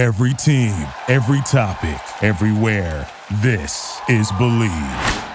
[0.00, 0.72] Every team,
[1.08, 3.06] every topic, everywhere.
[3.42, 5.26] This is BLEAV.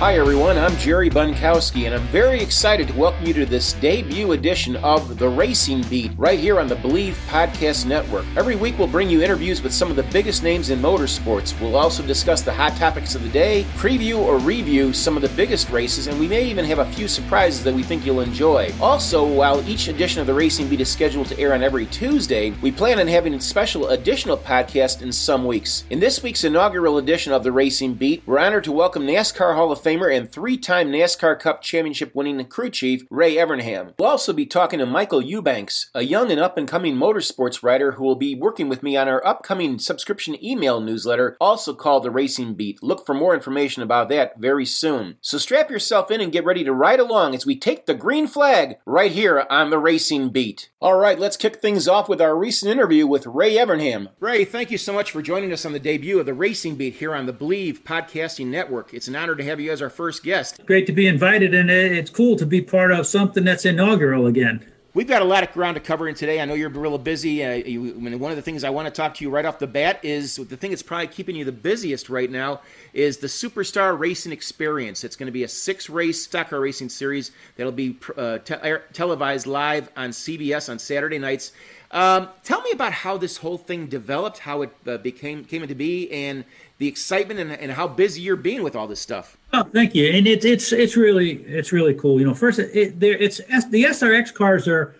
[0.00, 0.56] Hi, everyone.
[0.70, 5.18] I'm Jerry Bonkowski, and I'm very excited to welcome you to this debut edition of
[5.18, 8.24] The Racing Beat right here on the BLEAV Podcast Network.
[8.36, 11.60] Every week, we'll bring you interviews with some of the biggest names in motorsports.
[11.60, 15.28] We'll also discuss the hot topics of the day, preview or review some of the
[15.30, 18.72] biggest races, and we may even have a few surprises that we think you'll enjoy.
[18.80, 22.50] Also, while each edition of The Racing Beat is scheduled to air on every Tuesday,
[22.62, 25.82] we plan on having a special additional podcast in some weeks.
[25.90, 29.72] In this week's inaugural edition of The Racing Beat, we're honored to welcome NASCAR Hall
[29.72, 33.94] of Famer and three time NASCAR Cup Championship winning crew chief Ray Evernham.
[33.98, 37.92] We'll also be talking to Michael Eubanks, a young and up and coming motorsports writer
[37.92, 42.10] who will be working with me on our upcoming subscription email newsletter, also called The
[42.10, 42.82] Racing Beat.
[42.82, 45.16] Look for more information about that very soon.
[45.20, 48.26] So strap yourself in and get ready to ride along as we take the green
[48.26, 50.70] flag right here on The Racing Beat.
[50.80, 54.08] All right, let's kick things off with our recent interview with Ray Evernham.
[54.18, 56.94] Ray, thank you so much for joining us on the debut of The Racing Beat
[56.94, 58.94] here on the BLEAV Podcasting Network.
[58.94, 60.49] It's an honor to have you as our first guest.
[60.66, 64.64] Great to be invited, and it's cool to be part of something that's inaugural again.
[64.92, 66.40] We've got a lot of ground to cover in today.
[66.40, 67.44] I know you're really busy.
[67.44, 69.68] Uh, you, one of the things I want to talk to you right off the
[69.68, 72.60] bat is the thing that's probably keeping you the busiest right now
[72.92, 75.04] is the Superstar Racing Experience.
[75.04, 79.46] It's going to be a six-race stock car racing series that'll be uh, te- televised
[79.46, 81.52] live on CBS on Saturday nights.
[81.92, 85.76] Um, tell me about how this whole thing developed, how it uh, became came into
[85.76, 86.44] be, and
[86.80, 89.36] the excitement and, and how busy you're being with all this stuff.
[89.52, 90.10] Oh, thank you.
[90.12, 92.18] And it's it's it's really it's really cool.
[92.18, 94.94] You know, first it, there it's the SRX cars are,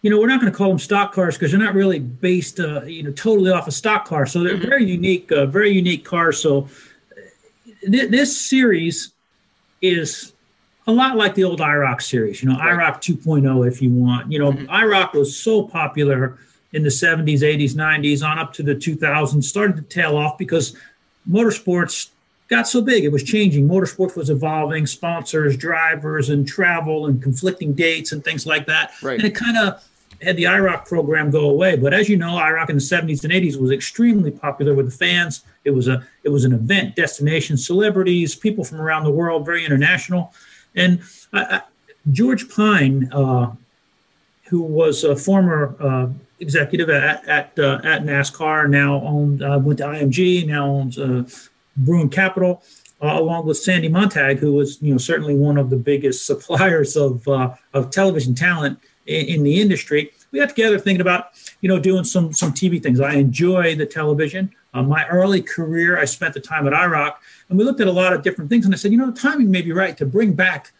[0.00, 2.58] you know, we're not going to call them stock cars because they're not really based,
[2.58, 4.24] uh, you know, totally off a of stock car.
[4.24, 4.66] So they're mm-hmm.
[4.66, 6.40] very unique, uh, very unique cars.
[6.40, 6.70] So
[7.82, 9.12] th- this series
[9.82, 10.32] is
[10.86, 12.42] a lot like the old IROC series.
[12.42, 12.78] You know, right.
[12.78, 14.32] IROC 2.0, if you want.
[14.32, 14.72] You know, mm-hmm.
[14.72, 16.38] IROC was so popular
[16.72, 20.76] in the 70s, 80s, 90s, on up to the 2000s, started to tail off because
[21.28, 22.10] motorsports
[22.48, 23.04] got so big.
[23.04, 23.68] It was changing.
[23.68, 28.92] Motorsports was evolving, sponsors, drivers, and travel, and conflicting dates and things like that.
[29.02, 29.18] Right.
[29.18, 29.84] And it kind of
[30.22, 31.76] had the IROC program go away.
[31.76, 34.96] But as you know, IROC in the 70s and 80s was extremely popular with the
[34.96, 35.42] fans.
[35.64, 39.64] It was a it was an event, destination, celebrities, people from around the world, very
[39.64, 40.34] international.
[40.74, 41.00] And
[42.10, 43.52] George Pine, uh,
[44.44, 46.08] who was a former uh,
[46.40, 51.24] executive at at, uh, at NASCAR, now owned uh, went to IMG, now owns uh,
[51.76, 52.62] Bruin Capital,
[53.02, 56.96] uh, along with Sandy Montag, who was you know certainly one of the biggest suppliers
[56.96, 60.10] of uh, of television talent in, in, the industry.
[60.30, 63.00] We got together thinking about you know doing some some TV things.
[63.00, 64.52] I enjoy the television.
[64.74, 67.14] Uh, my early career, I spent the time at IROC,
[67.48, 68.66] and we looked at a lot of different things.
[68.66, 70.72] And I said, you know, the timing may be right to bring back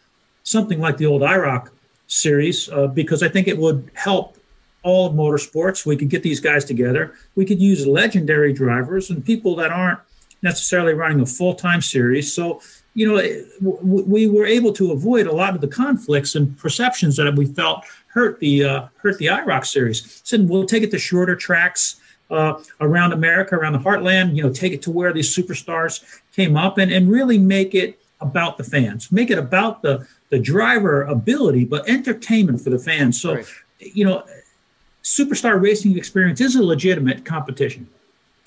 [0.43, 1.69] something like the old IROC
[2.07, 4.38] series because I think it would help
[4.83, 5.85] all of motorsports.
[5.85, 7.13] We could get these guys together.
[7.35, 9.99] We could use legendary drivers and people that aren't
[10.41, 12.33] necessarily running a full time series.
[12.33, 12.61] So,
[12.93, 13.21] you know,
[13.61, 17.85] we were able to avoid a lot of the conflicts and perceptions that we felt
[18.07, 20.21] hurt the uh, hurt the IROC series.
[20.23, 24.35] Said we'll take it to shorter tracks uh, around America, around the heartland.
[24.35, 26.03] You know, take it to where these superstars
[26.35, 30.39] came up, and and really make it about the fans, make it about the the
[30.39, 33.19] driver ability, but entertainment for the fans.
[33.19, 33.45] So, right.
[33.79, 34.23] you know,
[35.03, 37.87] superstar racing experience is a legitimate competition.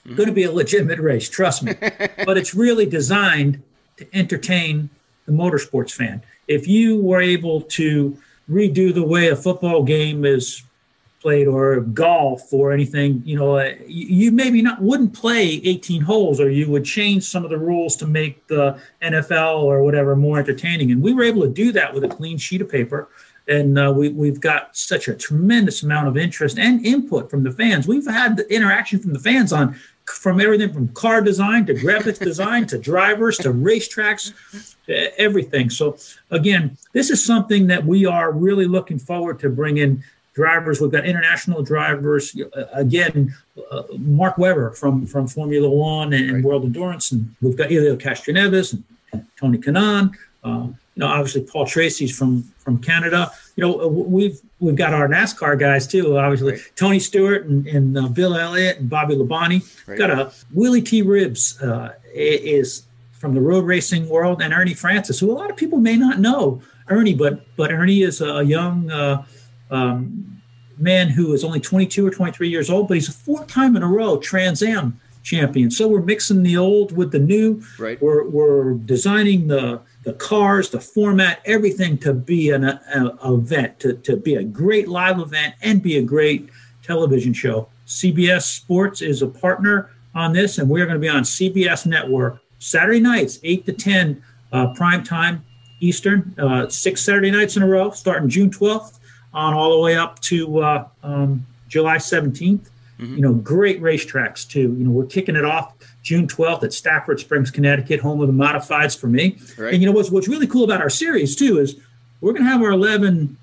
[0.04, 0.16] Mm-hmm.
[0.16, 1.74] Going to be a legitimate race, trust me.
[2.24, 3.62] but it's really designed
[3.98, 4.90] to entertain
[5.26, 6.22] the motorsports fan.
[6.48, 8.16] If you were able to
[8.50, 10.62] redo the way a football game is
[11.20, 16.40] played or golf or anything, you know, uh, you maybe not wouldn't play 18 holes
[16.40, 20.40] or you would change some of the rules to make the NFL or whatever more
[20.40, 20.90] entertaining.
[20.90, 23.08] And we were able to do that with a clean sheet of paper
[23.48, 27.50] and uh, we, we've got such a tremendous amount of interest and input from the
[27.50, 27.88] fans.
[27.88, 32.18] We've had the interaction from the fans on from everything from car design to graphics
[32.24, 34.32] design to drivers to racetracks
[34.86, 35.70] to everything.
[35.70, 35.96] So
[36.30, 40.02] again, this is something that we are really looking forward to bringing
[40.34, 40.80] drivers.
[40.80, 42.36] We've got international drivers.
[42.72, 43.34] Again,
[43.70, 46.44] uh, Mark Webber from from Formula One and, right.
[46.44, 48.72] World Endurance, and we've got Helio Castroneves
[49.12, 50.12] and Tony Kanaan.
[50.44, 53.30] Uh, you know, obviously Paul Tracy's from from Canada.
[53.56, 56.18] You know, we've we've got our NASCAR guys too.
[56.18, 56.72] Obviously, right.
[56.76, 59.62] Tony Stewart and, and uh, Bill Elliott and Bobby Labonte.
[59.86, 59.98] Right.
[59.98, 61.02] Got a Willy T.
[61.02, 65.56] Ribbs uh, is from the road racing world, and Ernie Francis, who a lot of
[65.56, 66.60] people may not know.
[66.88, 69.24] Ernie, but but Ernie is a young uh,
[69.70, 70.42] um,
[70.76, 73.82] man who is only 22 or 23 years old, but he's a four time in
[73.82, 75.70] a row Trans Am champion.
[75.70, 77.62] So we're mixing the old with the new.
[77.78, 78.00] Right.
[78.02, 82.78] We're we're designing the the cars, the format, everything to be an a,
[83.24, 86.48] event, to, to be a great live event and be a great
[86.82, 87.68] television show.
[87.86, 92.40] CBS Sports is a partner on this, and we're going to be on CBS Network
[92.58, 94.22] Saturday nights, 8 to 10
[94.52, 95.44] uh, prime time
[95.80, 98.98] Eastern, uh, six Saturday nights in a row, starting June 12th
[99.34, 102.68] on all the way up to uh, um, July 17th.
[102.98, 103.16] Mm-hmm.
[103.16, 104.60] You know, great racetracks too.
[104.60, 108.32] You know, we're kicking it off June 12th at Stafford Springs, Connecticut, home of the
[108.32, 109.38] modifieds for me.
[109.56, 109.74] Right.
[109.74, 111.76] And you know what's what's really cool about our series too is
[112.20, 113.36] we're going to have our 11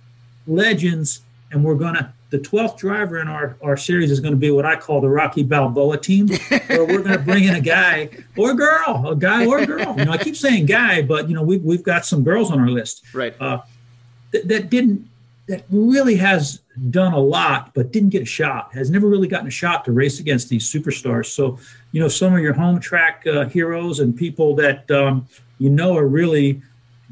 [0.48, 4.40] legends, and we're going to the 12th driver in our, our series is going to
[4.40, 6.28] be what I call the Rocky Balboa team,
[6.68, 9.66] where we're going to bring in a guy or a girl, a guy or a
[9.66, 9.96] girl.
[9.98, 12.60] You know, I keep saying guy, but you know, we've we've got some girls on
[12.60, 13.04] our list.
[13.14, 13.36] Right.
[13.40, 13.62] Uh,
[14.32, 15.09] that, that didn't
[15.50, 16.62] that really has
[16.92, 18.72] done a lot, but didn't get a shot.
[18.76, 21.26] Has never really gotten a shot to race against these superstars.
[21.26, 21.58] So,
[21.92, 25.98] you know, some of your home track uh, heroes and people that um, you know
[25.98, 26.62] are really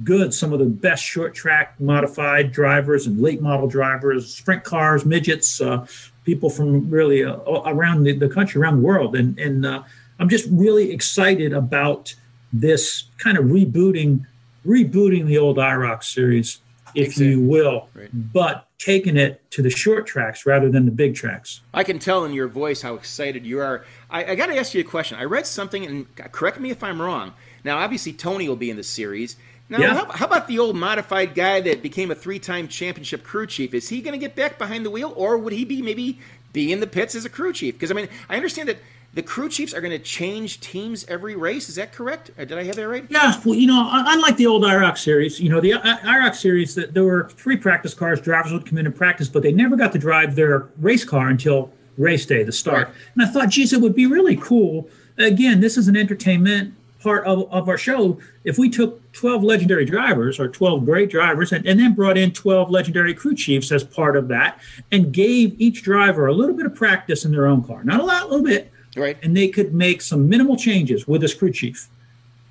[0.04, 0.36] good.
[0.36, 5.60] Some of the best short track modified drivers and late model drivers, sprint cars, midgets,
[5.60, 5.88] uh,
[6.24, 9.16] people from really uh, around the, the, country, around the world.
[9.16, 9.82] And, and uh,
[10.20, 12.14] I'm just really excited about
[12.54, 14.28] this kind of rebooting,
[14.64, 16.60] rebooting the old IROC series,
[16.96, 17.30] if exactly.
[17.30, 18.10] you will, right.
[18.14, 21.62] but taking it to the short tracks rather than the big tracks.
[21.74, 23.86] I can tell in your voice how excited you are.
[24.10, 25.18] I, I got to ask you a question.
[25.18, 27.34] I read something, and correct me if I'm wrong.
[27.64, 29.36] Now, obviously, Tony will be in the series.
[29.70, 29.94] Now, yeah.
[29.96, 33.74] how, how, about the old modified guy that became a three-time championship crew chief?
[33.74, 36.20] Is he going to get back behind the wheel, or would he be maybe
[36.54, 37.76] be in the pits as a crew chief?
[37.76, 38.78] Because I mean, I understand that
[39.18, 41.70] the crew chiefs are going to change teams every race.
[41.70, 42.30] Is that correct?
[42.38, 43.04] Or did I have that right?
[43.10, 43.34] Yeah.
[43.44, 46.94] Well, you know, unlike the old IROC series, you know, the uh, IROC series, that
[46.94, 48.22] there were three practice cars.
[48.22, 51.30] Drivers would come in and practice, but they never got to drive their race car
[51.30, 52.90] until race day, the start.
[52.90, 52.96] Right.
[53.16, 54.88] And I thought, geez, it would be really cool.
[55.18, 59.86] Again, this is an entertainment part of, of our show if we took 12 legendary
[59.86, 63.84] drivers or 12 great drivers and, and then brought in 12 legendary crew chiefs as
[63.84, 64.60] part of that
[64.92, 68.04] and gave each driver a little bit of practice in their own car not a
[68.04, 71.52] lot a little bit right and they could make some minimal changes with this crew
[71.52, 71.88] chief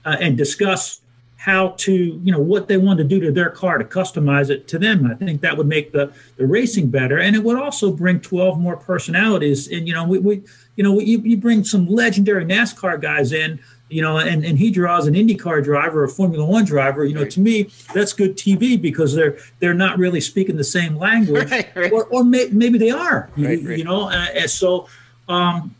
[0.04, 1.00] uh, and discuss
[1.36, 4.66] how to you know what they want to do to their car to customize it
[4.66, 7.92] to them i think that would make the the racing better and it would also
[7.92, 10.42] bring 12 more personalities and you know we, we
[10.76, 14.70] you know you, you bring some legendary nascar guys in you know, and, and he
[14.70, 17.30] draws an IndyCar driver or a Formula One driver, you know, right.
[17.30, 21.68] to me, that's good TV because they're they're not really speaking the same language, right,
[21.76, 21.92] right.
[21.92, 24.08] or, or may, maybe they are, you, you know.
[24.08, 24.88] Uh, and so
[25.28, 25.74] um,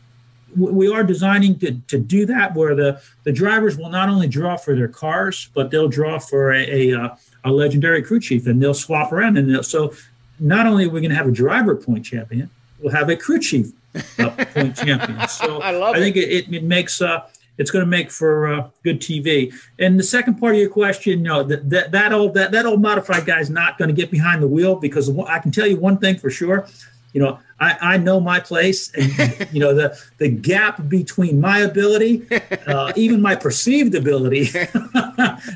[0.57, 4.57] we are designing to, to do that where the, the drivers will not only draw
[4.57, 7.15] for their cars, but they'll draw for a, a, uh,
[7.45, 9.37] a legendary crew chief and they'll swap around.
[9.37, 9.93] And so
[10.39, 12.49] not only are we going to have a driver point champion,
[12.79, 13.71] we'll have a crew chief
[14.19, 15.27] uh, point champion.
[15.27, 17.27] So I, love I think it, it, it makes uh,
[17.57, 19.53] it's going to make for uh, good TV.
[19.79, 22.81] And the second part of your question, no, that that, that old that, that old
[22.81, 25.77] modified guy is not going to get behind the wheel because I can tell you
[25.77, 26.67] one thing for sure.
[27.17, 31.61] You know, I, I know my place, and you know the the gap between my
[31.61, 32.27] ability,
[32.67, 34.49] uh, even my perceived ability,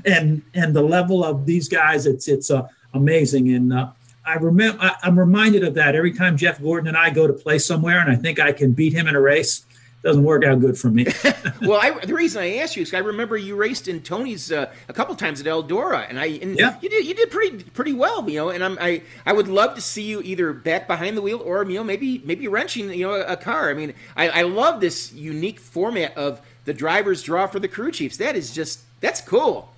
[0.03, 3.53] and and the level of these guys, it's it's uh, amazing.
[3.53, 3.91] And uh,
[4.25, 7.33] I remember I, I'm reminded of that every time Jeff Gordon and I go to
[7.33, 9.63] play somewhere, and I think I can beat him in a race
[10.03, 11.05] doesn't work out good for me.
[11.61, 14.71] well, I, the reason I asked you is I remember you raced in Tony's uh,
[14.89, 16.77] a couple times at Eldora, and I and yeah.
[16.81, 18.49] you did you did pretty pretty well, you know.
[18.49, 21.63] And I'm, I I would love to see you either back behind the wheel or
[21.65, 23.69] you know maybe maybe wrenching you know a, a car.
[23.69, 27.91] I mean, I, I love this unique format of the drivers draw for the crew
[27.91, 28.17] chiefs.
[28.17, 29.69] That is just that's cool.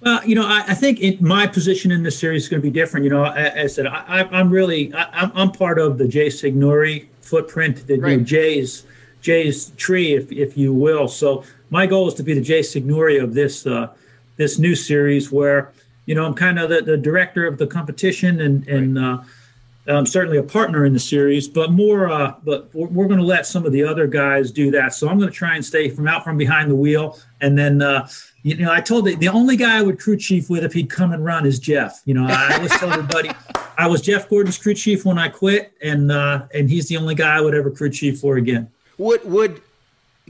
[0.00, 2.68] Well, you know, I, I think in my position in this series is going to
[2.68, 3.04] be different.
[3.04, 7.06] You know, as I said, I, am really I, am part of the Jay Signore
[7.20, 7.86] footprint.
[7.86, 8.10] The right.
[8.10, 8.84] you know, Jay's
[9.22, 11.08] Jay's tree, if, if you will.
[11.08, 13.88] So my goal is to be the Jay Signore of this uh,
[14.36, 15.72] this new series, where
[16.04, 19.04] you know I'm kind of the, the director of the competition and and right.
[19.04, 22.10] uh, I'm certainly a partner in the series, but more.
[22.10, 24.92] Uh, but we're, we're going to let some of the other guys do that.
[24.94, 27.80] So I'm going to try and stay from out from behind the wheel, and then.
[27.80, 28.08] Uh,
[28.44, 30.90] you know, I told the, the only guy I would crew chief with if he'd
[30.90, 32.02] come and run is Jeff.
[32.06, 33.30] You know, I always tell everybody
[33.78, 37.14] I was Jeff Gordon's crew chief when I quit, and uh, and he's the only
[37.14, 38.68] guy I would ever crew chief for again.
[39.02, 39.62] Would would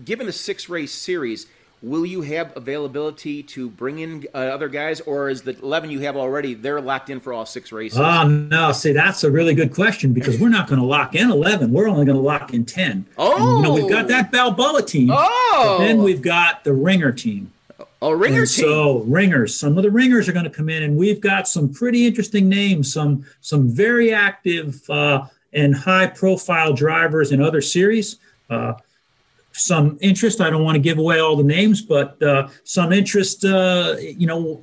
[0.02, 1.46] given the six race series,
[1.82, 6.00] will you have availability to bring in uh, other guys, or is the eleven you
[6.00, 7.98] have already they're locked in for all six races?
[7.98, 8.72] Oh no!
[8.72, 11.70] See, that's a really good question because we're not going to lock in eleven.
[11.70, 13.04] We're only going to lock in ten.
[13.18, 15.10] Oh, and, you know, we've got that Balboa team.
[15.12, 17.52] Oh, then we've got the Ringer team.
[18.00, 18.64] Oh, ringer and team.
[18.64, 21.68] So ringers, some of the ringers are going to come in, and we've got some
[21.74, 28.16] pretty interesting names, some some very active uh, and high profile drivers in other series.
[28.52, 28.74] Uh,
[29.52, 30.40] some interest.
[30.40, 33.44] I don't want to give away all the names, but uh, some interest.
[33.44, 34.62] Uh, you know,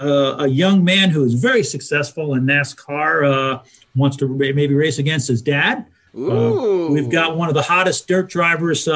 [0.00, 3.62] uh, a young man who is very successful in NASCAR uh,
[3.96, 5.86] wants to maybe race against his dad.
[6.94, 8.88] We've got one of the hottest dirt drivers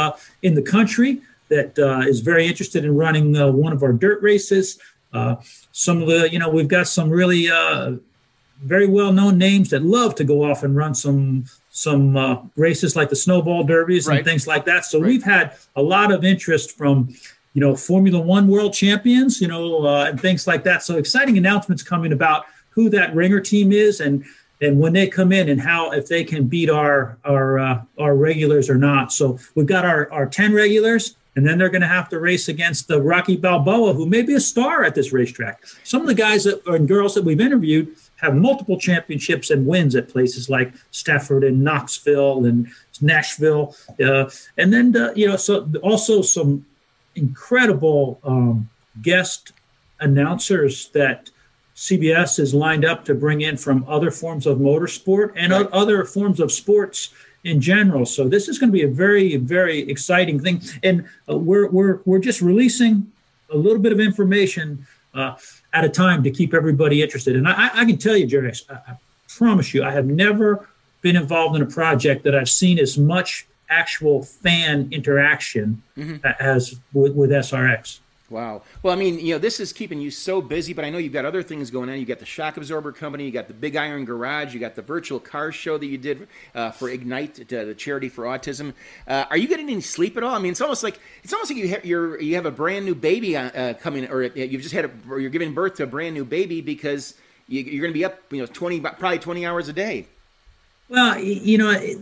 [0.43, 4.23] in the country that uh, is very interested in running uh, one of our dirt
[4.23, 4.79] races.
[5.13, 5.37] Uh,
[5.73, 7.93] some of the, you know, we've got some really uh,
[8.63, 11.45] very well-known names that love to go off and run some
[11.79, 14.19] some uh, races like the snowball derbies Right.
[14.19, 14.85] and things like that.
[14.85, 15.09] So Right.
[15.09, 17.09] we've had a lot of interest from,
[17.53, 20.85] you know, Formula One world champions, you know, uh, and things like that.
[20.85, 24.25] So exciting announcements coming about who that ringer team is and
[24.61, 28.15] and when they come in and how if they can beat our our uh, our
[28.15, 29.13] regulars or not.
[29.13, 32.49] So we've got our our ten regulars, and then they're going to have to race
[32.49, 35.65] against the Rocky Balboa, who may be a star at this racetrack.
[35.83, 39.95] Some of the guys that, and girls that we've interviewed have multiple championships and wins
[39.95, 42.69] at places like Stafford and Knoxville and
[43.01, 44.25] Nashville, uh,
[44.61, 46.65] and then uh, you know so also some
[47.17, 48.69] incredible um,
[49.03, 49.53] guest
[50.01, 51.31] announcers that
[51.77, 55.69] CBS is lined up to bring in from other forms of motorsport and Right.
[55.73, 57.11] other forms of sports
[57.43, 58.07] in general.
[58.07, 62.01] So this is going to be a very, very exciting thing, and uh, we're we're
[62.05, 63.11] we're just releasing
[63.51, 65.35] a little bit of information uh,
[65.75, 67.37] at a time to keep everybody interested.
[67.37, 70.67] And I, I- can tell you, Jerry, I, I promise you, I have never
[71.03, 76.25] been involved in a project that I've seen as much actual fan interaction mm-hmm.
[76.25, 77.99] a- as with, with SRX.
[78.35, 78.63] Wow.
[78.83, 81.13] Well, I mean, you know, this is keeping you so busy, but I know you've
[81.13, 82.01] got other things going on.
[82.01, 84.83] You got the shock absorber company, you got the Big Iron Garage, you got the
[84.83, 88.75] virtual car show that you did uh, for Ignite, uh, the charity for autism.
[89.07, 90.35] Uh, are you getting any sleep at all?
[90.35, 92.85] I mean, it's almost like it's almost like you ha- you're you have a brand
[92.85, 95.77] new baby uh, uh, coming, or uh, you've just had a, or you're giving birth
[95.77, 97.15] to a brand new baby because
[97.47, 100.09] you, you're going to be up, you know, twenty probably twenty hours a day.
[100.89, 101.97] Well, you know, I,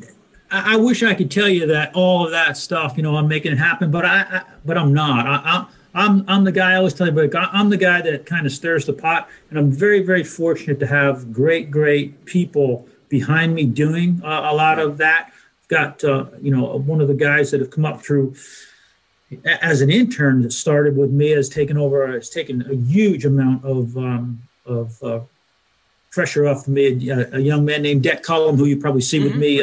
[0.51, 3.53] I wish I could tell you that all of that stuff, you know, I'm making
[3.53, 5.27] it happen, but I, I but I'm not.
[5.27, 8.25] I, I'm I'm I'm the guy I always tell you, but I'm the guy that
[8.27, 12.89] kind of stirs the pot, and I'm very very fortunate to have great great people
[13.09, 15.33] behind me doing uh, a lot of that.
[15.63, 18.35] I've got uh, you know one of the guys that have come up through
[19.45, 23.65] as an intern that started with me has taken over has taken a huge amount
[23.65, 25.21] of um, of uh,
[26.11, 27.11] pressure off me.
[27.11, 29.63] A, a young man named Deck Cullum, who you probably see with me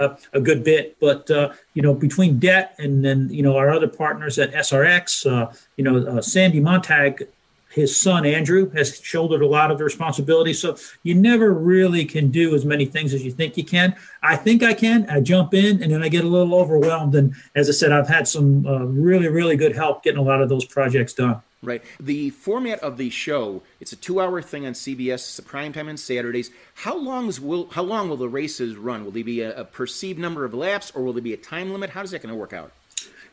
[0.00, 0.96] uh, a, good bit.
[1.00, 5.30] But uh, you know, between debt and then you know our other partners at SRX,
[5.30, 7.26] uh, you know, uh, Sandy Montag,
[7.70, 10.54] his son Andrew has shouldered a lot of the responsibility.
[10.54, 13.94] So you never really can do as many things as you think you can.
[14.22, 15.08] I think I can.
[15.10, 17.14] I jump in and then I get a little overwhelmed.
[17.14, 20.40] And as I said, I've had some uh, really, really good help getting a lot
[20.40, 21.42] of those projects done.
[21.62, 21.82] Right.
[21.98, 25.14] The format of the show, it's a two-hour thing on CBS.
[25.14, 26.50] It's a prime time on Saturdays.
[26.74, 29.04] How long will how long will the races run?
[29.04, 31.72] Will there be a, a perceived number of laps, or will there be a time
[31.72, 31.90] limit?
[31.90, 32.72] How's that going to work out?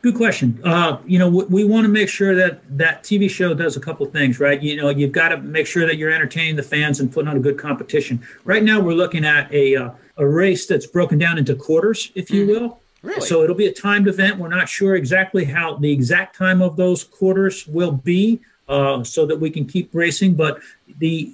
[0.04, 0.60] Good question.
[0.66, 3.80] Uh, you know, we, we want to make sure that that TV show does a
[3.80, 4.62] couple things, right?
[4.62, 7.38] You know, you've got to make sure that you're entertaining the fans and putting on
[7.38, 8.22] a good competition.
[8.44, 12.30] Right now, we're looking at a uh, a race that's broken down into quarters, if
[12.30, 12.83] you will.
[13.04, 13.22] Really?
[13.28, 14.38] So it'll be a timed event.
[14.38, 19.26] We're not sure exactly how the exact time of those quarters will be, uh, so
[19.26, 20.34] that we can keep racing.
[20.36, 20.60] But
[21.00, 21.32] the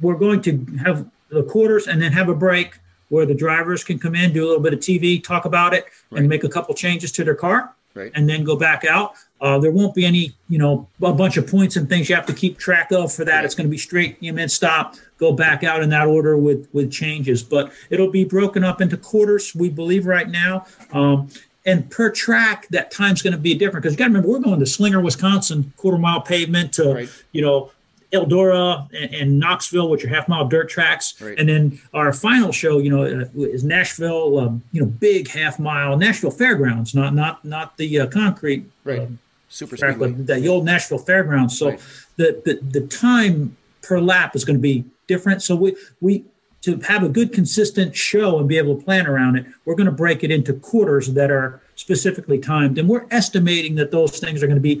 [0.00, 2.78] we're going to have the quarters and then have a break
[3.08, 5.86] where the drivers can come in, do a little bit of TV, talk about it,
[6.10, 6.20] Right.
[6.20, 8.12] and make a couple changes to their car, Right.
[8.14, 9.14] and then go back out.
[9.40, 12.26] Uh, there won't be any, you know, a bunch of points and things you have
[12.26, 13.36] to keep track of for that.
[13.36, 13.44] Right.
[13.44, 16.68] It's going to be straight, you know, stop, go back out in that order with
[16.72, 17.42] with changes.
[17.42, 19.54] But it'll be broken up into quarters.
[19.54, 20.66] We believe right now.
[20.92, 21.28] Um,
[21.64, 24.38] and per track, that time's going to be different because you got to remember we're
[24.38, 27.08] going to Slinger, Wisconsin, quarter mile pavement to Right.
[27.32, 27.72] you know
[28.12, 31.36] Eldora and, and Knoxville, which are half mile dirt tracks, Right.
[31.38, 35.58] and then our final show, you know, uh, is Nashville, um, you know, big half
[35.58, 39.00] mile Nashville Fairgrounds, not not not the uh, concrete Right.
[39.00, 39.18] um,
[39.48, 41.58] Super track, but the old Nashville Fairgrounds.
[41.58, 41.80] So Right.
[42.16, 45.42] the, the the time per lap is going to be different.
[45.42, 46.24] So we we
[46.62, 49.86] to have a good consistent show and be able to plan around it, we're going
[49.86, 54.42] to break it into quarters that are specifically timed, and we're estimating that those things
[54.42, 54.80] are going to be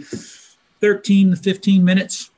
[0.80, 2.30] 13 to 15 minutes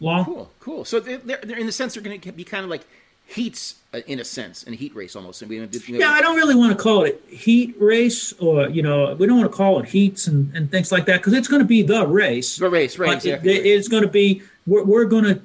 [0.00, 0.24] long.
[0.24, 0.84] Cool, cool.
[0.84, 2.86] So they're, they're, in the sense they're going to be kind of like
[3.26, 5.42] heats uh, in a sense, in a heat race almost.
[5.42, 8.68] And we, you know, Yeah, I don't really want to call it heat race, or
[8.68, 11.32] you know, we don't want to call it heats and, and things like that because
[11.32, 12.56] it's going to be the race.
[12.56, 13.14] The race, right?
[13.16, 13.52] Exactly.
[13.56, 15.42] it- it's going to be we're, we're going to.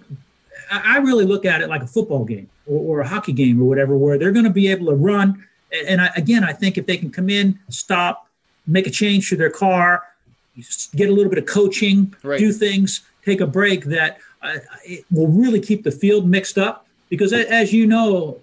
[0.72, 3.66] I really look at it like a football game or, or a hockey game or
[3.66, 5.46] whatever, where they're going to be able to run.
[5.88, 8.28] And- I, again, I think if they can come in, stop,
[8.68, 10.04] make a change to their car,
[10.96, 12.40] get a little bit of coaching, Right.
[12.40, 16.86] do things, take a break that uh, it will really keep the field mixed up.
[17.10, 18.40] Because as you know,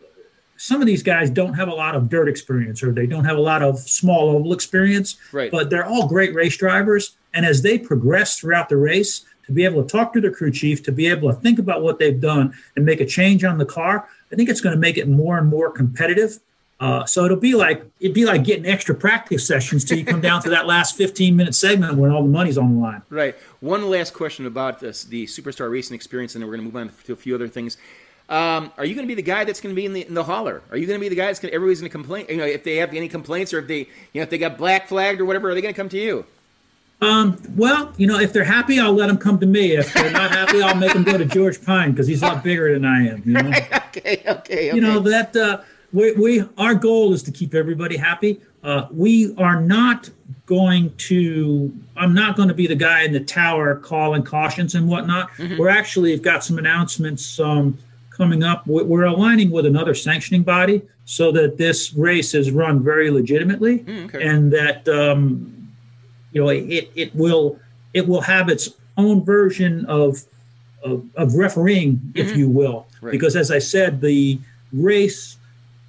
[0.56, 3.36] some of these guys don't have a lot of dirt experience or they don't have
[3.36, 5.50] a lot of small oval experience, Right.
[5.50, 7.16] but they're all great race drivers.
[7.34, 10.50] And as they progress throughout the race, to be able to talk to their crew
[10.50, 13.58] chief, to be able to think about what they've done and make a change on
[13.58, 16.38] the car, I think it's going to make it more and more competitive.
[16.78, 20.20] Uh, so it'll be like it'd be like getting extra practice sessions till you come
[20.20, 23.00] down to that last 15 minute segment when all the money's on the line.
[23.08, 23.34] Right.
[23.60, 26.88] One last question about this, the superstar racing experience, and then we're going to move
[26.88, 27.78] on to a few other things.
[28.28, 30.12] Um, are you going to be the guy that's going to be in the in
[30.12, 30.62] the hauler?
[30.70, 31.50] Are you going to be the guy that's going?
[31.50, 32.26] to Everybody's going to complain.
[32.28, 33.86] You know, if they have any complaints or if they, you
[34.16, 36.26] know, if they got black flagged or whatever, are they going to come to you?
[37.00, 39.72] Um, well, you know, if they're happy, I'll let them come to me.
[39.76, 42.42] If they're not happy, I'll make them go to George Pine because he's a lot
[42.42, 43.22] bigger than I am.
[43.24, 43.48] You know.
[43.50, 44.74] okay, okay, okay.
[44.74, 45.60] you know that uh,
[45.92, 50.10] we, we our goal is to keep everybody happy uh, we are not
[50.46, 54.88] going to i'm not going to be the guy in the tower calling cautions and
[54.88, 57.76] whatnot we're actually have got some announcements um,
[58.10, 62.82] coming up We- we're aligning with another sanctioning body so that this race is run
[62.82, 64.22] very legitimately okay.
[64.26, 65.55] and that um,
[66.36, 67.58] you know it, it will
[67.94, 70.22] it will have its own version of
[70.82, 73.10] of, of refereeing, if you will, Right.
[73.10, 74.38] because as I said, the
[74.72, 75.38] race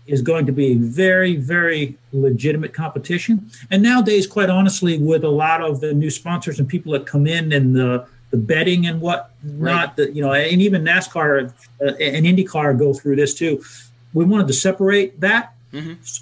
[0.08, 3.52] is going to be a very, very legitimate competition.
[3.70, 7.28] And nowadays, quite honestly, with a lot of the new sponsors and people that come
[7.28, 11.30] in and the the betting and what not, the, you know, and even NASCAR
[11.82, 13.62] uh, and IndyCar go through this too.
[14.14, 15.54] We wanted to separate that,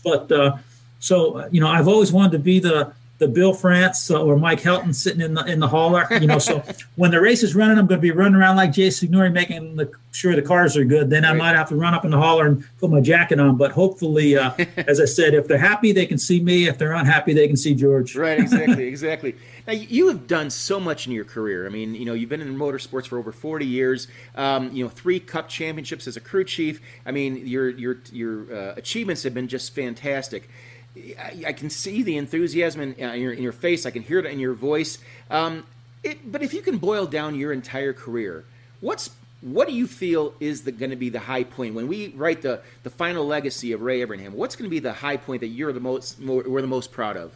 [0.03, 0.58] but uh,
[1.00, 4.60] so you know, I've always wanted to be the the Bill France uh, or Mike
[4.62, 6.05] Helton sitting in the in the hauler.
[6.12, 6.62] You know, so
[6.95, 9.77] when the race is running, I'm going to be running around like Jay Signore, making
[9.77, 11.10] the, sure the cars are good.
[11.10, 11.38] Then I Right.
[11.38, 13.57] might have to run up in the hauler and put my jacket on.
[13.57, 16.67] But hopefully, uh, as I said, if they're happy, they can see me.
[16.67, 18.15] If they're unhappy, they can see George.
[18.15, 19.36] Right, exactly, exactly.
[19.67, 21.65] Now you have done so much in your career.
[21.65, 24.07] I mean, you know, you've been in motorsports for over forty years.
[24.36, 26.81] Um, you know, three Cup championships as a crew chief.
[27.05, 30.50] I mean, your your your uh, achievements have been just fantastic.
[30.97, 33.86] I, I can see the enthusiasm in, uh, in, your, in your face.
[33.86, 34.97] I can hear it in your voice.
[35.29, 35.65] Um,
[36.03, 38.45] it, but if you can boil down your entire career,
[38.81, 39.10] what's
[39.41, 42.62] what do you feel is going to be the high point when we write the,
[42.84, 44.31] the final legacy of Ray Evernham?
[44.31, 46.91] What's going to be the high point that you're the most more, we're the most
[46.91, 47.36] proud of?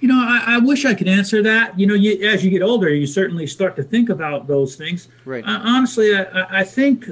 [0.00, 1.78] You know, I, I wish I could answer that.
[1.78, 5.08] You know, you, as you get older, you certainly start to think about those things.
[5.24, 5.44] Right.
[5.44, 7.08] Uh, honestly, I- I, I think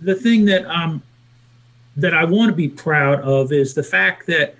[0.00, 1.02] the thing that um
[1.96, 4.54] that I want to be proud of is the fact that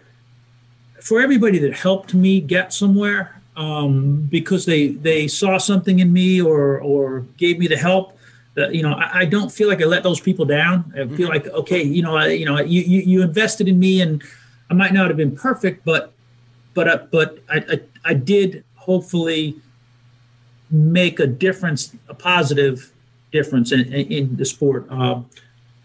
[1.01, 6.41] for everybody that helped me get somewhere, um, because they they saw something in me
[6.41, 8.19] or or gave me the help.
[8.57, 10.93] Uh, you know, I, I don't feel like I let those people down.
[10.97, 14.01] I feel like okay, you know, I, you know, you, you you invested in me,
[14.01, 14.23] and
[14.71, 16.13] I might not have been perfect, but
[16.75, 19.57] but uh, but I, I I did hopefully
[20.71, 22.93] make a difference, a positive
[23.31, 24.87] difference in, in, in the sport.
[24.91, 25.29] Um,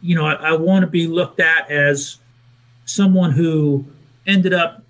[0.07, 2.17] you know, I, I want to be looked at as
[2.85, 3.83] someone who
[4.25, 4.81] ended up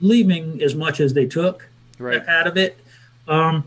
[0.00, 2.26] leaving as much as they took Right.
[2.26, 2.78] out of it.
[3.28, 3.64] Um,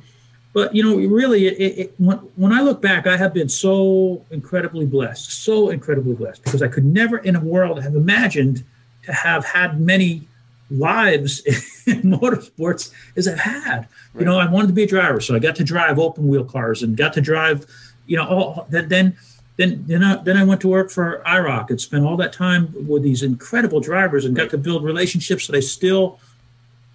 [0.54, 4.26] but you know, really, it, it, when, when I look back, I have been so
[4.32, 8.64] incredibly blessed, so incredibly blessed, because I could never in a world have imagined
[9.04, 10.28] to have had many
[10.72, 11.42] lives
[11.88, 13.88] in motorsports as I've had.
[14.18, 16.44] You know, I wanted to be a driver, so I got to drive open wheel
[16.44, 17.68] cars and got to drive,
[18.08, 19.16] you know, all then then
[19.58, 22.74] then then I, then I went to work for IROC and spent all that time
[22.88, 26.20] with these incredible drivers and got to build relationships that I still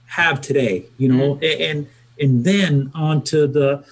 [0.06, 0.86] have today.
[0.96, 1.44] You know, mm-hmm.
[1.44, 1.88] A- and
[2.20, 3.84] and then on to the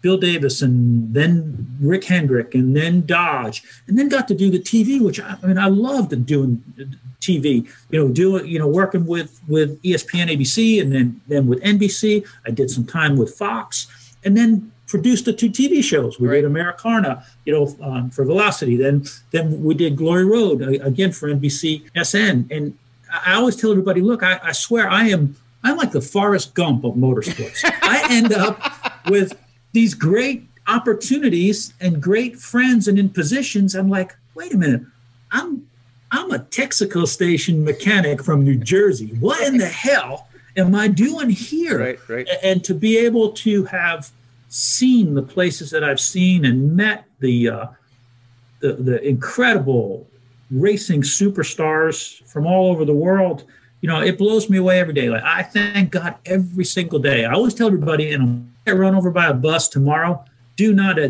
[0.00, 4.60] Bill Davis and then Rick Hendrick and then Dodge and then got to do the
[4.60, 6.62] TV, which I, I mean I loved doing
[7.20, 7.68] TV.
[7.90, 12.26] You know, doing you know working with with ESPN, ABC, and then then with NBC.
[12.46, 13.86] I did some time with Fox,
[14.24, 16.18] and then produced the two TV shows.
[16.18, 16.40] We Right.
[16.40, 18.76] did AmeriCarna, you know, um, for Velocity.
[18.76, 22.46] Then then we did Glory Road uh, again for NBC SN.
[22.50, 22.74] And
[23.12, 26.54] I I always tell everybody, look, I, I swear I am I'm like the Forrest
[26.54, 27.60] Gump of motorsports.
[27.82, 28.56] I end up
[29.08, 29.38] with
[29.72, 33.74] these great opportunities and great friends and in positions.
[33.74, 34.82] I'm like, wait a minute,
[35.32, 35.66] I'm
[36.10, 39.08] I'm a Texaco station mechanic from New Jersey.
[39.20, 41.78] What in the hell am I doing here?
[41.78, 42.28] Right, right.
[42.42, 44.10] And to be able to have
[44.48, 47.66] seen the places that I've seen and met the uh,
[48.60, 50.06] the, the incredible
[50.50, 53.44] racing superstars from all over the world,
[53.80, 55.08] you know, it blows me away every day.
[55.08, 57.24] Like I thank God every single day.
[57.24, 60.24] I always tell everybody, and gonna run over by a bus tomorrow.
[60.56, 61.08] Do not uh,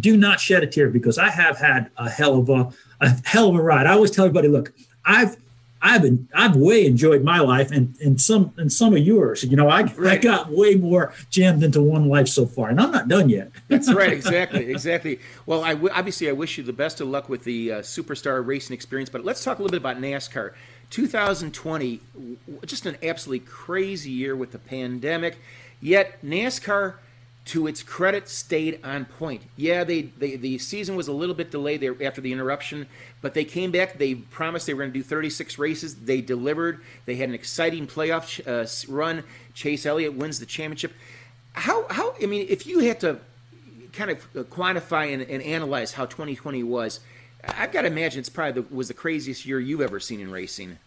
[0.00, 2.70] do not shed a tear because I have had a hell of a
[3.00, 3.86] a hell of a ride.
[3.86, 4.72] I always tell everybody, look,
[5.04, 5.36] I've
[5.84, 9.44] I've been I've way enjoyed my life and and some and some of yours.
[9.44, 10.12] You know, I right.
[10.12, 13.50] I got way more jammed into one life so far, and I'm not done yet.
[13.68, 15.20] That's right, exactly, exactly.
[15.44, 18.44] Well, I w- obviously I wish you the best of luck with the uh, superstar
[18.44, 19.10] racing experience.
[19.10, 20.54] But let's talk a little bit about NASCAR.
[20.88, 22.00] 2020,
[22.64, 25.36] just an absolutely crazy year with the pandemic.
[25.82, 26.94] Yet NASCAR
[27.46, 29.42] to its credit, stayed on point.
[29.56, 32.86] Yeah, they, they the season was a little bit delayed there after the interruption,
[33.20, 33.98] but they came back.
[33.98, 35.94] They promised they were going to do 36 races.
[35.96, 36.82] They delivered.
[37.04, 39.24] They had an exciting playoff uh, run.
[39.52, 40.92] Chase Elliott wins the championship.
[41.52, 43.18] How how I mean, if you had to
[43.92, 47.00] kind of uh, quantify and, and analyze how 2020 was,
[47.46, 50.30] I've got to imagine it's probably the, was the craziest year you've ever seen in
[50.30, 50.78] racing.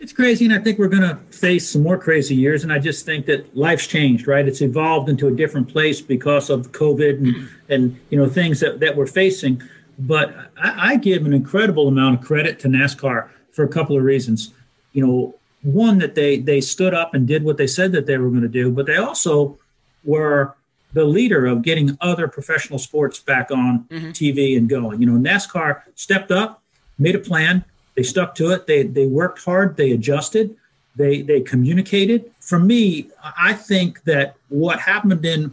[0.00, 2.62] It's crazy, and I think we're going to face some more crazy years.
[2.64, 4.48] And I just think that life's changed, right?
[4.48, 8.80] It's evolved into a different place because of COVID and, and you know things that,
[8.80, 9.62] that we're facing.
[9.98, 14.02] But I, I give an incredible amount of credit to NASCAR for a couple of
[14.02, 14.54] reasons.
[14.94, 18.16] You know, one that they they stood up and did what they said that they
[18.16, 19.58] were going to do, but they also
[20.02, 20.56] were
[20.94, 24.08] the leader of getting other professional sports back on mm-hmm.
[24.10, 25.02] TV and going.
[25.02, 26.62] You know, NASCAR stepped up,
[26.98, 27.66] made a plan,
[28.00, 28.66] they stuck to it.
[28.66, 29.76] They they worked hard.
[29.76, 30.56] They adjusted.
[30.96, 32.30] They they communicated.
[32.40, 35.50] For me, I think that what happened in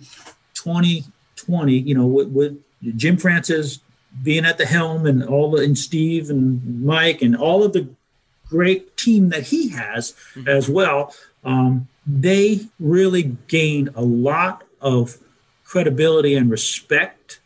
[0.54, 2.64] 2020, you know, with, with
[2.96, 3.82] Jim France
[4.24, 7.90] being at the helm and all the and Steve and Mike and all of the
[8.50, 10.48] great team that he has mm-hmm.
[10.48, 15.18] as well, um, they really gained a lot of
[15.66, 17.42] credibility and respect,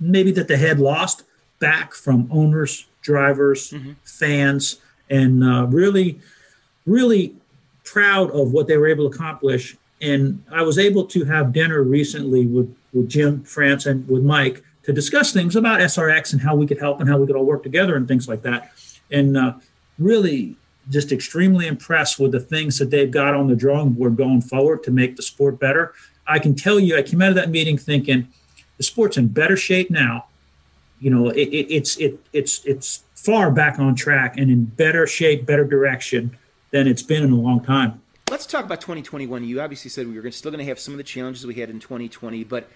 [0.00, 1.24] maybe that they had lost
[1.58, 3.92] back from owners, drivers, mm-hmm.
[4.04, 4.80] fans,
[5.10, 6.18] and uh, really,
[6.86, 7.34] really
[7.84, 9.76] proud of what they were able to accomplish.
[10.00, 14.62] And I was able to have dinner recently with, with Jim France and with Mike
[14.84, 17.44] to discuss things about SRX and how we could help and how we could all
[17.44, 18.72] work together and things like that.
[19.10, 19.54] And uh,
[19.98, 20.56] really
[20.90, 24.82] just extremely impressed with the things that they've got on the drawing board going forward
[24.84, 25.92] to make the sport better.
[26.26, 28.28] I can tell you, I came out of that meeting thinking
[28.76, 30.27] the sport's in better shape now
[31.00, 35.06] you know, it, it, it's it, it's it's far back on track and in better
[35.06, 36.36] shape, better direction
[36.70, 38.00] than it's been in a long time.
[38.30, 39.44] Let's talk about 2021.
[39.44, 41.70] You obviously said we were still going to have some of the challenges we had
[41.70, 42.68] in 2020, but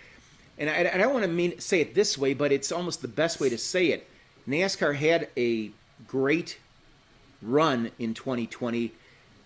[0.58, 3.08] and I, I don't want to mean say it this way, but it's almost the
[3.08, 4.08] best way to say it.
[4.48, 5.70] NASCAR had a
[6.06, 6.58] great
[7.40, 8.92] run in 2020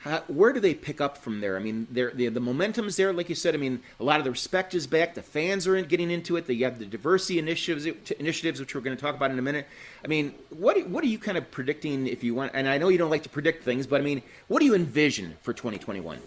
[0.06, 1.56] how, where do they pick up from there?
[1.56, 3.54] I mean, the, the momentum's there, like you said.
[3.54, 5.14] I mean, a lot of the respect is back.
[5.14, 6.46] The fans are in, getting into it.
[6.46, 7.86] They have the diversity initiatives,
[8.18, 9.66] initiatives, which we're going to talk about in a minute.
[10.04, 12.52] I mean, what what are you kind of predicting if you want?
[12.54, 14.74] And I know you don't like to predict things, but I mean, what do you
[14.74, 16.18] envision for 2021?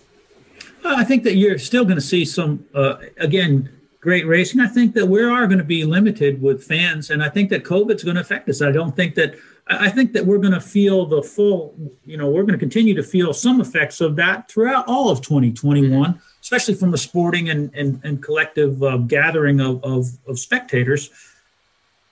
[0.83, 4.61] I think that you're still going to see some, uh, again, great racing.
[4.61, 7.63] I think that we are going to be limited with fans, and I think that
[7.63, 8.61] COVID's going to affect us.
[8.61, 9.35] I don't think that
[9.69, 12.95] I think that we're going to feel the full, you know, we're going to continue
[12.95, 16.19] to feel some effects of that throughout all of 2021, mm-hmm.
[16.41, 21.11] especially from the sporting and, and, and collective uh, gathering of, of, of, spectators.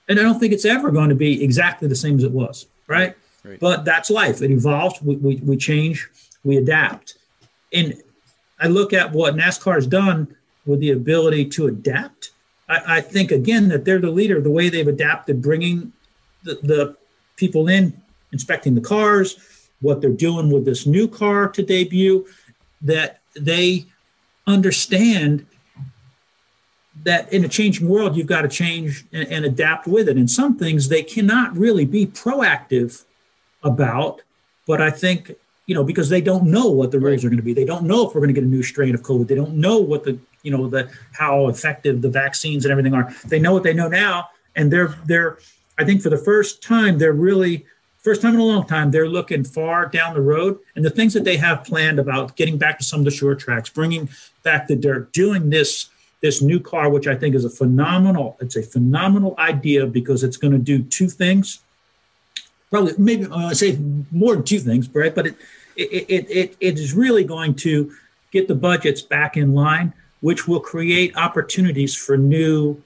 [0.08, 2.66] And I don't think it's ever going to be exactly the same as it was,
[2.86, 3.16] right?
[3.44, 3.58] right.
[3.58, 4.40] But that's life.
[4.40, 6.08] It evolves, we, we, we change,
[6.44, 7.18] we adapt.
[7.72, 8.00] And
[8.60, 12.30] I look at what NASCAR has done with the ability to adapt.
[12.68, 15.92] I, I think, again, that they're the leader, the way they've adapted, bringing
[16.44, 16.96] the, the
[17.38, 17.98] people in
[18.32, 19.38] inspecting the cars,
[19.80, 22.26] what they're doing with this new car to debut,
[22.82, 23.86] that they
[24.46, 25.46] understand
[27.04, 30.16] that in a changing world, you've got to change and, and, adapt with it.
[30.16, 33.04] And some things they cannot really be proactive
[33.62, 34.22] about.
[34.66, 35.32] But I think,
[35.66, 37.54] you know, because they don't know what the rules are going to be.
[37.54, 39.28] They don't know if we're going to get a new strain of COVID.
[39.28, 43.14] They don't know what the, you know, the how effective the vaccines and everything are.
[43.26, 45.38] They know what they know now, and they're they're
[45.78, 47.64] I think for the first time, they're really,
[47.98, 50.58] first time in a long time, they're looking far down the road.
[50.74, 53.38] And the things that they have planned about getting back to some of the short
[53.38, 54.08] tracks, bringing
[54.42, 55.88] back the dirt, doing this
[56.20, 60.36] this new car, which I think is a phenomenal, it's a phenomenal idea because it's
[60.36, 61.60] going to do two things.
[62.70, 63.78] Probably, maybe I say
[64.10, 65.14] more than two things, right?
[65.14, 65.36] But it,
[65.76, 67.92] it, it, it, it is really going to
[68.32, 72.82] get the budgets back in line, which will create opportunities for new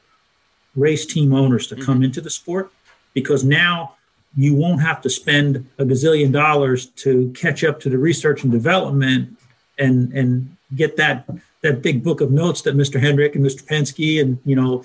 [0.77, 2.05] race team owners to come mm-hmm.
[2.05, 2.71] into the sport
[3.15, 3.95] because now
[4.37, 8.53] you won't have to spend a gazillion dollars to catch up to the research and
[8.53, 9.37] development
[9.79, 11.29] and and get that
[11.61, 12.99] that big book of notes that Mr.
[13.01, 13.65] Hendrick and Mr.
[13.65, 14.85] Penske and you know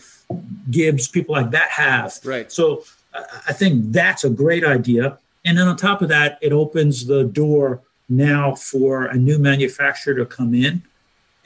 [0.69, 2.19] Gibbs people like that have.
[2.23, 2.51] Right.
[2.51, 2.83] So
[3.47, 5.17] I think that's a great idea.
[5.45, 10.13] And then on top of that, it opens the door now for a new manufacturer
[10.15, 10.81] to come in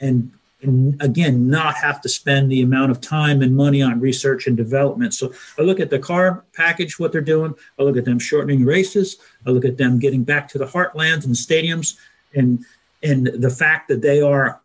[0.00, 4.46] and and again not have to spend the amount of time and money on research
[4.46, 5.14] and development.
[5.14, 7.54] So i look at the car package what they're doing.
[7.78, 9.16] I look at them shortening races.
[9.46, 11.96] I look at them getting back to the heartlands and stadiums.
[12.34, 12.64] And
[13.02, 14.60] and the fact that they are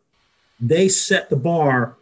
[0.60, 1.96] they set the bar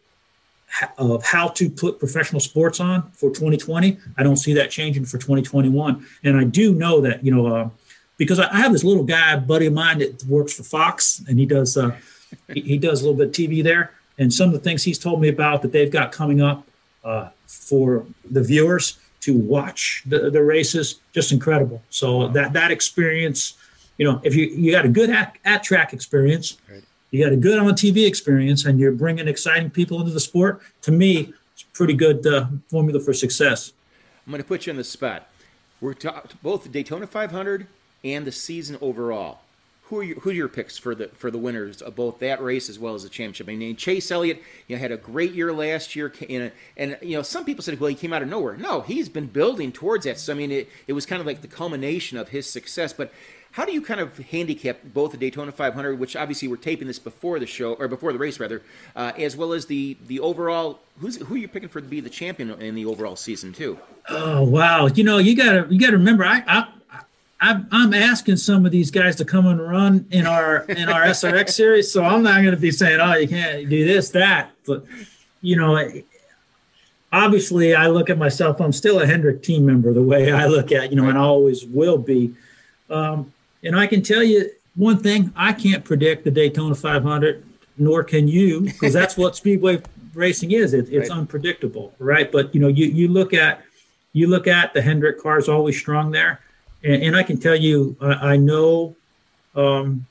[0.97, 5.17] of how to put professional sports on for 2020 i don't see that changing for
[5.17, 7.69] 2021 and i do know that you know uh,
[8.17, 11.45] because I have this little guy buddy of mine that works for fox and he
[11.45, 11.95] does uh,
[12.53, 14.99] he, he, does a little bit of tv there and some of the things he's
[14.99, 16.65] told me about that they've got coming up
[17.03, 22.27] uh, for the viewers to watch the, the races just incredible so wow.
[22.27, 23.55] that that experience
[23.97, 26.83] you know if you you got a good at, at track experience right
[27.15, 30.61] you got a good on TV experience and you're bringing exciting people into the sport,
[30.81, 33.71] to me, it's a pretty good uh, formula for success.
[34.25, 35.29] I'm going to put you on the spot.
[35.79, 37.67] We're ta- both the Daytona 500
[38.03, 39.39] and the season overall.
[39.89, 42.41] Who are, your, who are your picks for the for the winners of both that
[42.41, 43.47] race as well as the championship?
[43.47, 47.15] I mean, Chase Elliott, you know, had a great year last year, and, and you
[47.15, 48.57] know, some people said, well, he came out of nowhere.
[48.57, 50.17] No, he's been building towards that.
[50.17, 52.93] So I mean, it, it was kind of like the culmination of his success.
[52.93, 53.11] But
[53.55, 56.99] how do you kind of handicap both the Daytona 500, which obviously we're taping this
[56.99, 58.61] before the show or before the race rather,
[58.97, 60.79] uh, as well as the the overall?
[60.99, 63.79] Who's who are you picking for to be the champion in the overall season too?
[64.09, 64.87] Oh wow!
[64.87, 66.43] You know you gotta you gotta remember I.
[66.47, 66.67] I
[67.45, 71.03] I'm I'm asking some of these guys to come and run in our in our
[71.03, 74.51] SRX series, so I'm not going to be saying, "Oh, you can't do this, that."
[74.65, 74.83] But
[75.41, 75.87] you know,
[77.11, 78.59] obviously, I look at myself.
[78.59, 81.21] I'm still a Hendrick team member, the way I look at you know, and I
[81.21, 82.33] always will be.
[82.89, 83.31] Um,
[83.63, 87.45] and I can tell you one thing: I can't predict the Daytona 500,
[87.77, 89.83] nor can you, because that's what speedway
[90.15, 90.73] racing is.
[90.73, 91.19] It, it's right.
[91.19, 92.31] unpredictable, right?
[92.31, 93.63] But you know, you you look at
[94.13, 96.39] you look at the Hendrick cars always strong there,
[96.85, 98.95] and, and I can tell you, I, I know,
[99.55, 100.05] um,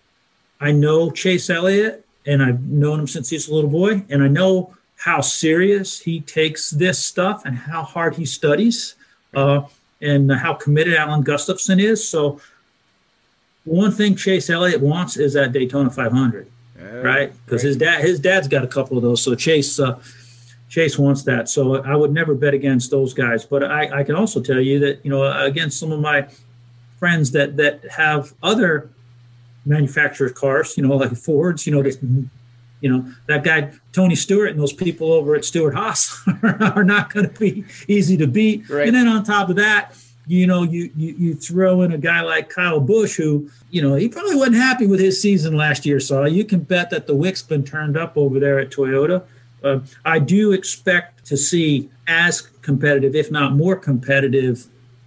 [0.60, 4.28] I know Chase Elliott, and I've known him since he's a little boy, and I
[4.28, 8.96] know how serious he takes this stuff and how hard he studies,
[9.34, 9.62] uh,
[10.00, 12.06] and how committed Alan Gustafson is.
[12.06, 12.40] So
[13.64, 16.50] one thing Chase Elliott wants is that Daytona 500,
[17.02, 17.32] right?
[17.44, 19.22] Because his dad his dad's got a couple of those.
[19.22, 19.98] So Chase uh,
[20.68, 21.48] Chase wants that.
[21.48, 23.44] So I would never bet against those guys.
[23.44, 26.26] But I, I can also tell you that you know against some of my
[26.98, 28.90] friends that that have other
[29.66, 31.98] manufacturers cars, you know, like Fords, you know, this,
[32.80, 36.20] you know that guy Tony Stewart and those people over at Stewart-Haas
[36.76, 38.68] are not going to be easy to beat.
[38.68, 38.86] Right.
[38.86, 39.94] And then on top of that
[40.26, 43.94] you know, you, you you throw in a guy like Kyle Busch, who you know
[43.94, 46.00] he probably wasn't happy with his season last year.
[46.00, 49.22] So you can bet that the wick's been turned up over there at Toyota.
[49.62, 54.66] Uh, I do expect to see as competitive, if not more competitive,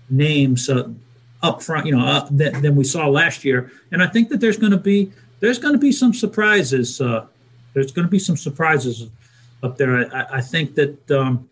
[0.10, 0.90] names uh,
[1.42, 1.86] up front.
[1.86, 3.72] You know, uh, than, than, we saw last year.
[3.92, 7.00] And I think that there's going to be there's going to be some surprises.
[7.02, 7.26] Uh,
[7.74, 9.10] there's going to be some surprises
[9.64, 10.14] up there.
[10.16, 11.12] I, I think that.
[11.12, 11.50] Um,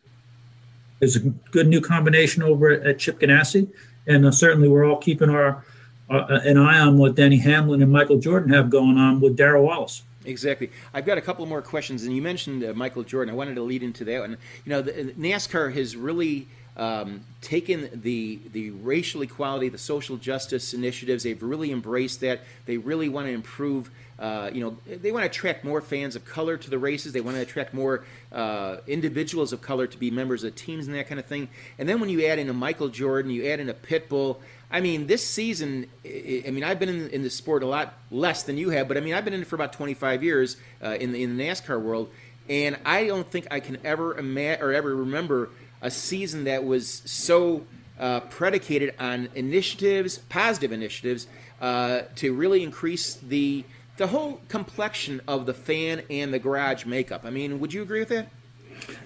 [0.99, 3.69] there's a good new combination over at Chip Ganassi,
[4.07, 5.63] and uh, certainly we're all keeping our
[6.09, 9.63] uh, an eye on what Denny Hamlin and Michael Jordan have going on with Darrell
[9.63, 10.03] Wallace.
[10.23, 10.71] Exactly.
[10.93, 13.33] I've got a couple more questions, and you mentioned uh, Michael Jordan.
[13.33, 14.37] I wanted to lead into that one.
[14.65, 20.73] You know, the, NASCAR has really um, taken the the racial equality, the social justice
[20.73, 21.23] initiatives.
[21.23, 22.41] They've really embraced that.
[22.65, 26.23] They really want to improve uh, you know, they want to attract more fans of
[26.23, 27.11] color to the races.
[27.11, 30.95] They want to attract more uh, individuals of color to be members of teams and
[30.95, 31.49] that kind of thing.
[31.77, 34.37] And then when you add in a Michael Jordan, you add in a Pitbull.
[34.71, 38.43] I mean, this season, I mean, I've been in, in the sport a lot less
[38.43, 40.91] than you have, but I mean, I've been in it for about 25 years uh,
[40.99, 42.09] in, the, in the NASCAR world,
[42.49, 45.49] and I don't think I can ever imagine or ever remember
[45.81, 47.65] a season that was so
[47.99, 51.27] uh, predicated on initiatives, positive initiatives,
[51.61, 53.63] uh, to really increase the
[53.97, 57.21] the whole complexion of the fan and the garage makeup.
[57.23, 58.27] I mean, would you agree with that?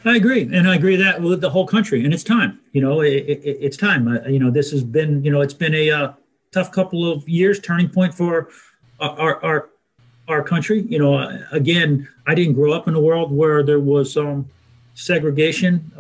[0.04, 2.04] I agree, and I agree that with the whole country.
[2.04, 2.60] And it's time.
[2.72, 4.08] You know, it, it, it's time.
[4.08, 5.24] Uh, you know, this has been.
[5.24, 6.14] You know, it's been a uh,
[6.52, 8.50] tough couple of years, turning point for
[9.00, 9.70] our our
[10.28, 10.82] our country.
[10.90, 14.50] You know, uh, again, I didn't grow up in a world where there was um,
[14.96, 15.92] segregation.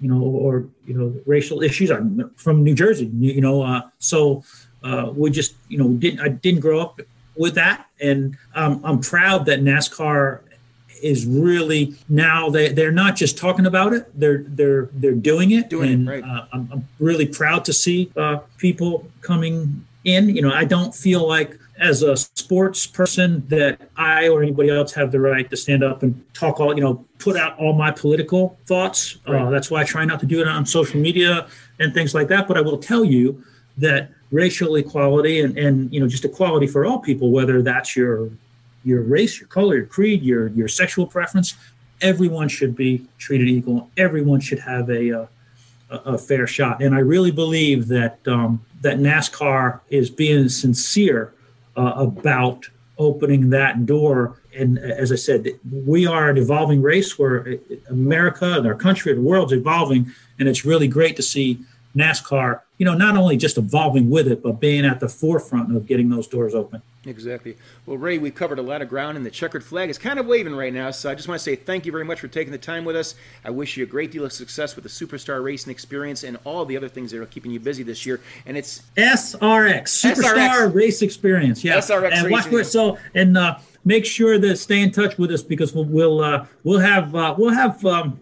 [0.00, 1.90] You know, or you know, racial issues.
[1.90, 3.10] I'm from New Jersey.
[3.18, 4.42] You know, uh, so
[4.82, 7.00] uh, we just you know didn't I didn't grow up
[7.36, 7.86] with that.
[8.00, 10.40] And um, I'm proud that NASCAR
[11.02, 15.70] is really now they they're not just talking about it they're they're they're doing it
[15.70, 16.24] doing and it, right.
[16.24, 20.94] uh, I'm, I'm, really proud to see uh, people coming in you know i don't
[20.94, 25.56] feel like as a sports person that i or anybody else have the right to
[25.56, 29.42] stand up and talk all you know put out all my political thoughts uh, right.
[29.42, 32.28] uh, that's why i try not to do it on social media and things like
[32.28, 33.42] that but i will tell you
[33.76, 38.30] that racial equality and, and you know just equality for all people whether that's your
[38.84, 41.54] your race, your color, your creed, your your sexual preference.
[42.00, 43.90] Everyone should be treated equal.
[43.96, 45.26] Everyone should have a uh,
[45.90, 46.82] a, a fair shot.
[46.82, 51.34] And I really believe that um, that NASCAR is being sincere
[51.80, 54.36] uh, about opening that door.
[54.54, 57.56] And as I said, we are an evolving race where
[57.88, 61.58] America and our country and the world's evolving, and it's really great to see
[61.96, 65.86] NASCAR, you know, not only just evolving with it, but being at the forefront of
[65.86, 66.82] getting those doors open.
[67.06, 67.56] Exactly.
[67.86, 70.26] Well, Ray, we've covered a lot of ground, and the checkered flag is kind of
[70.26, 70.90] waving right now.
[70.90, 72.94] So I just want to say thank you very much for taking the time with
[72.94, 73.14] us.
[73.44, 76.64] I wish you a great deal of success with the Superstar Racing Experience and all
[76.64, 78.20] the other things that are keeping you busy this year.
[78.44, 80.74] And it's SRX Superstar SRX.
[80.74, 81.64] Race Experience.
[81.64, 85.30] Yeah, SRX and watch where, so and uh, make sure to stay in touch with
[85.30, 87.84] us because we'll we'll uh, we'll have uh, we'll have.
[87.84, 88.20] Um,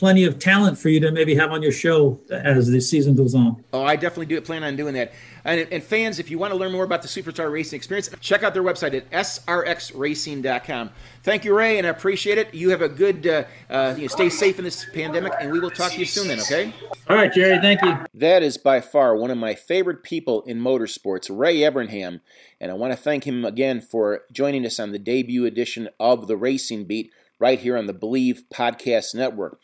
[0.00, 3.34] plenty of talent for you to maybe have on your show as the season goes
[3.34, 3.62] on.
[3.74, 5.12] Oh, I definitely do plan on doing that.
[5.44, 8.42] And, and, fans, if you want to learn more about the Superstar Racing experience, check
[8.42, 10.90] out their website at srxracing.com.
[11.22, 12.54] Thank you, Ray, and I appreciate it.
[12.54, 15.60] You have a good, uh, uh, you know, stay safe in this pandemic, and we
[15.60, 16.72] will talk to you soon then, okay?
[17.08, 17.94] All right, Jerry, thank you.
[18.14, 22.20] That is by far one of my favorite people in motorsports, Ray Evernham,
[22.58, 26.26] and I want to thank him again for joining us on the debut edition of
[26.26, 29.58] The Racing Beat right here on the BLEAV Podcast Network.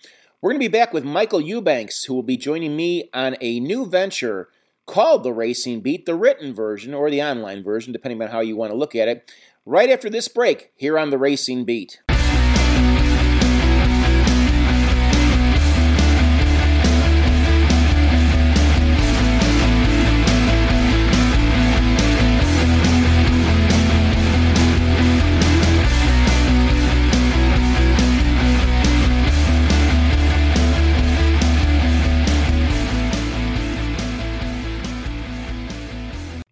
[0.46, 3.58] We're going to be back with Michael Eubanks, who will be joining me on a
[3.58, 4.48] new venture
[4.86, 8.54] called The Racing Beat, the written version or the online version, depending on how you
[8.54, 9.28] want to look at it,
[9.64, 12.00] right after this break here on The Racing Beat.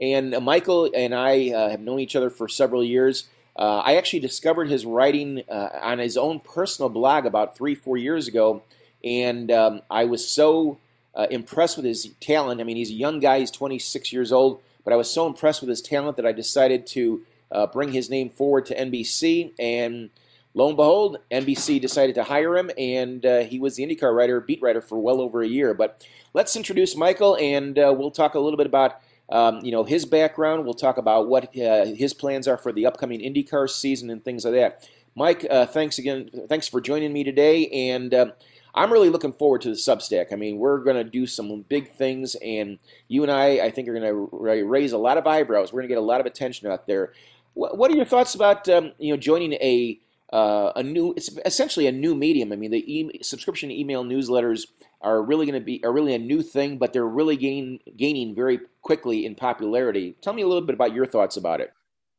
[0.00, 3.28] And uh, Michael and I uh, have known each other for several years.
[3.56, 7.96] Uh, I actually discovered his writing uh, on his own personal blog about three, four
[7.96, 8.62] years ago,
[9.04, 10.78] and um, I was so
[11.14, 12.60] uh, impressed with his talent.
[12.60, 15.60] I mean, he's a young guy; he's 26 years old, but I was so impressed
[15.60, 19.52] with his talent that I decided to uh, bring his name forward to NBC.
[19.58, 20.08] And
[20.54, 24.62] lo and behold, NBC decided to hire him, and he was the IndyCar writer, beat
[24.62, 25.74] writer for well over a year.
[25.74, 30.04] But let's introduce Michael, and we'll talk a little bit about um, you know his
[30.04, 30.64] background.
[30.64, 34.44] We'll talk about what uh, his plans are for the upcoming IndyCar season and things
[34.44, 34.88] like that.
[35.14, 36.30] Mike, uh, thanks again.
[36.48, 38.26] Thanks for joining me today, and uh,
[38.74, 40.32] I'm really looking forward to the Substack.
[40.32, 43.88] I mean, we're going to do some big things, and you and I, I think,
[43.88, 45.72] are going to raise a lot of eyebrows.
[45.72, 47.12] We're going to get a lot of attention out there.
[47.54, 50.00] What are your thoughts about um, you know joining a
[50.32, 52.52] uh, a new, it's essentially a new medium.
[52.52, 54.66] I mean, the e- subscription email newsletters
[55.02, 58.34] are really going to be are really a new thing, but they're really gaining gaining
[58.34, 60.16] very quickly in popularity.
[60.22, 61.72] Tell me a little bit about your thoughts about it.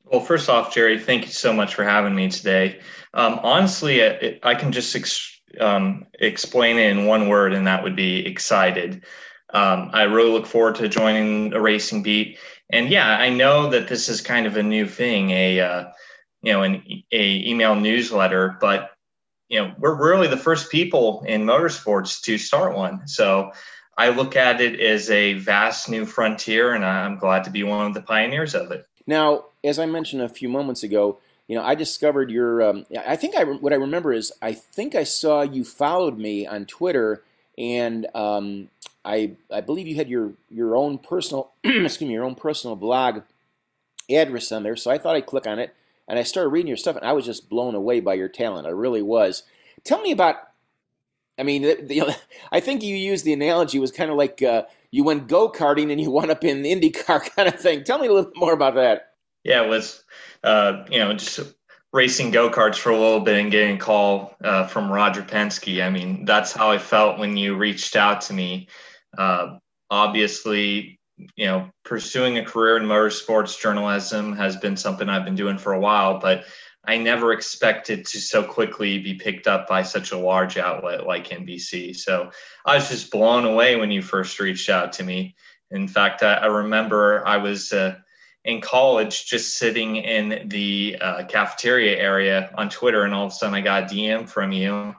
[0.05, 2.79] Well, first off, Jerry, thank you so much for having me today.
[3.13, 7.83] Um, honestly, it, I can just ex- um, explain it in one word, and that
[7.83, 9.03] would be excited.
[9.53, 12.39] Um, I really look forward to joining a racing beat,
[12.71, 15.91] and yeah, I know that this is kind of a new thing, a uh,
[16.41, 18.90] you know, an a email newsletter, but
[19.51, 23.05] you know, we're really the first people in motorsports to start one.
[23.05, 23.51] So
[23.97, 27.85] I look at it as a vast new frontier, and I'm glad to be one
[27.85, 28.87] of the pioneers of it.
[29.05, 32.63] Now, as I mentioned a few moments ago, you know, I discovered your.
[32.63, 36.47] Um, I think I what I remember is I think I saw you followed me
[36.47, 37.21] on Twitter,
[37.57, 38.69] and um,
[39.03, 43.23] I I believe you had your your own personal excuse me your own personal blog
[44.09, 44.77] address on there.
[44.77, 45.75] So I thought I'd click on it,
[46.07, 48.67] and I started reading your stuff, and I was just blown away by your talent.
[48.67, 49.43] I really was.
[49.83, 50.35] Tell me about.
[51.39, 52.17] I mean, the, the,
[52.51, 55.91] I think you used the analogy was kind of like uh, you went go karting
[55.91, 57.83] and you wound up in IndyCar kind of thing.
[57.83, 59.13] Tell me a little bit more about that.
[59.43, 60.03] Yeah, it was
[60.43, 61.39] uh, you know just
[61.93, 65.83] racing go karts for a little bit and getting a call uh, from Roger Penske.
[65.83, 68.69] I mean, that's how I felt when you reached out to me.
[69.17, 69.57] Uh,
[69.89, 71.00] obviously,
[71.35, 75.73] you know, pursuing a career in motorsports journalism has been something I've been doing for
[75.73, 76.45] a while, but
[76.83, 81.29] I never expected to so quickly be picked up by such a large outlet like
[81.29, 81.95] NBC.
[81.95, 82.31] So
[82.65, 85.35] I was just blown away when you first reached out to me.
[85.69, 87.95] In fact, I, I remember I was uh,
[88.43, 93.35] in college just sitting in the uh, cafeteria area on Twitter, and all of a
[93.35, 94.95] sudden I got a DM from you,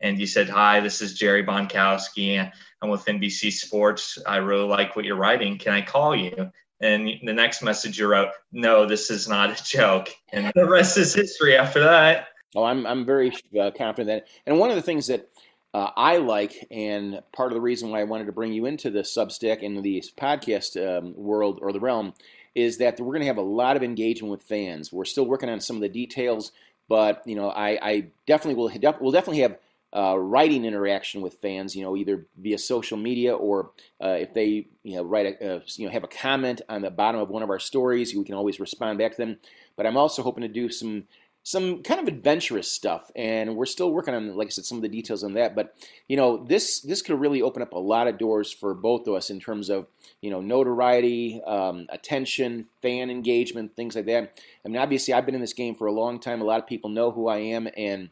[0.00, 2.50] and you said, "Hi, this is Jerry Bonkowski.
[2.82, 4.18] I'm with NBC Sports.
[4.26, 5.58] I really like what you're writing.
[5.58, 9.64] Can I call you?" And the next message you wrote, "No, this is not a
[9.64, 11.56] joke," and the rest is history.
[11.56, 12.28] After that.
[12.54, 15.28] Oh, I'm I'm very uh, confident that, and one of the things that
[15.76, 18.90] uh, I like, and part of the reason why I wanted to bring you into
[18.90, 22.14] the Substack and the podcast um, world or the realm
[22.54, 24.90] is that we're going to have a lot of engagement with fans.
[24.90, 26.52] We're still working on some of the details,
[26.88, 28.72] but you know, I, I definitely will.
[29.00, 29.58] We'll definitely have
[29.94, 31.74] uh, writing interaction with fans.
[31.76, 33.70] You know, either via social media or
[34.02, 36.90] uh, if they you know write a, uh, you know have a comment on the
[36.90, 39.38] bottom of one of our stories, we can always respond back to them.
[39.76, 41.04] But I'm also hoping to do some
[41.46, 44.82] some kind of adventurous stuff, and we're still working on, like I said, some of
[44.82, 45.54] the details on that.
[45.54, 45.76] But
[46.08, 49.14] you know, this this could really open up a lot of doors for both of
[49.14, 49.86] us in terms of
[50.20, 54.40] you know notoriety, um, attention, fan engagement, things like that.
[54.64, 56.40] I mean, obviously, I've been in this game for a long time.
[56.40, 58.10] A lot of people know who I am, and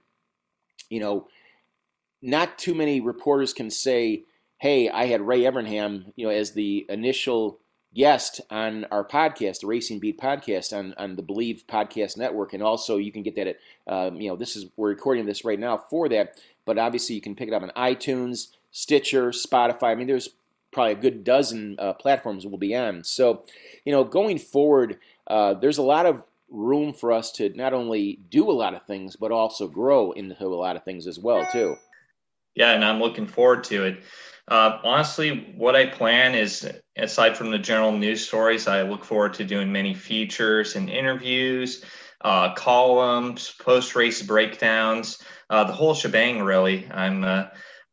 [0.88, 1.26] you know,
[2.24, 4.24] not too many reporters can say,
[4.58, 7.58] "Hey, I had Ray Evernham," you know, as the initial
[7.94, 12.52] guest on our podcast, the Racing Beat podcast on, on the BLEAV Podcast Network.
[12.52, 13.56] And also, you can get that at,
[13.86, 17.20] um, you know, this is, we're recording this right now for that, but obviously you
[17.20, 19.92] can pick it up on iTunes, Stitcher, Spotify.
[19.92, 20.30] I mean, there's
[20.72, 23.04] probably a good dozen uh, platforms we'll be on.
[23.04, 23.44] So,
[23.84, 24.98] you know, going forward,
[25.28, 28.84] uh, there's a lot of room for us to not only do a lot of
[28.84, 31.76] things, but also grow into a lot of things as well, too.
[32.54, 34.02] Yeah, and I'm looking forward to it.
[34.46, 39.34] Uh, honestly, what I plan is, aside from the general news stories, I look forward
[39.34, 41.84] to doing many features and interviews,
[42.20, 46.86] uh, columns, post race breakdowns, uh, the whole shebang, really.
[46.92, 47.44] I'm uh,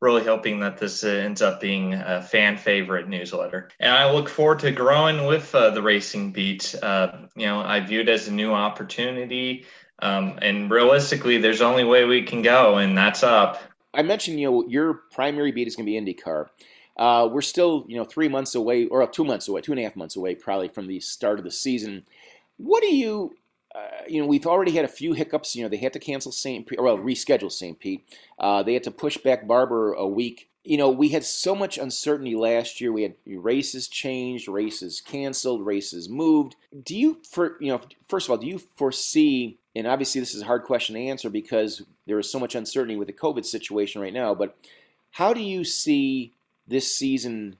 [0.02, 3.70] really hoping that this ends up being a fan favorite newsletter.
[3.80, 6.76] And I look forward to growing with uh, the Racing Beat.
[6.82, 9.66] Uh, you know, I view it as a new opportunity.
[10.00, 13.62] Um, and realistically, there's only way we can go, and that's up.
[13.94, 16.48] I mentioned, you know, your primary beat is going to be IndyCar.
[16.98, 19.84] Uh, we're still, you know, three months away, or two months away, two and a
[19.84, 22.04] half months away, probably from the start of the season.
[22.58, 23.36] What do you,
[23.74, 25.56] uh, you know, we've already had a few hiccups.
[25.56, 26.68] You know, they had to cancel St.
[26.68, 27.80] Pete, or well, reschedule St.
[27.80, 28.04] Pete.
[28.38, 30.50] Uh, they had to push back Barber a week.
[30.64, 32.92] You know, we had so much uncertainty last year.
[32.92, 36.56] We had races changed, races canceled, races moved.
[36.84, 40.42] Do you, for you know, first of all, do you foresee and obviously this is
[40.42, 41.82] a hard question to answer because
[42.12, 44.36] there is so much uncertainty with the COVID situation right now.
[44.36, 44.58] But
[45.12, 46.34] how do you see
[46.68, 47.56] this season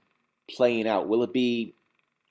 [0.46, 1.08] playing out?
[1.08, 1.72] Will it be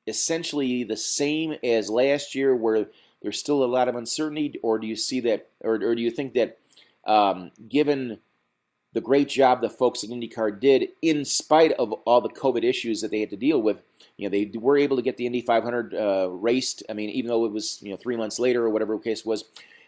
[0.06, 2.86] essentially the same as last year, where
[3.24, 6.12] there's still a lot of uncertainty, or do you see that, or, or do you
[6.12, 6.60] think that,
[7.08, 8.20] um, given
[8.94, 13.02] the great job the folks at IndyCar did, in spite of all the COVID issues
[13.02, 13.78] that they had to deal with,
[14.18, 16.84] you know, they were able to get the Indy 500 uh, raced.
[16.88, 19.26] I mean, even though it was you know three months later or whatever the case
[19.26, 19.46] was,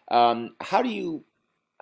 [0.09, 1.23] um, how do you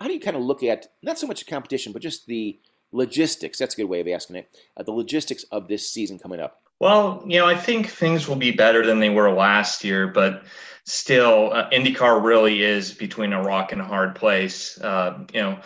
[0.01, 2.59] how do you kind of look at not so much the competition, but just the
[2.91, 3.59] logistics?
[3.59, 4.49] That's a good way of asking it.
[4.75, 6.61] Uh, the logistics of this season coming up.
[6.79, 10.43] Well, you know, I think things will be better than they were last year, but
[10.85, 14.81] still, uh, IndyCar really is between a rock and a hard place.
[14.81, 15.59] Uh, you know,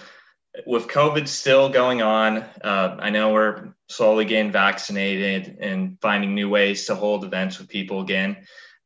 [0.66, 6.50] with COVID still going on, uh, I know we're slowly getting vaccinated and finding new
[6.50, 8.38] ways to hold events with people again.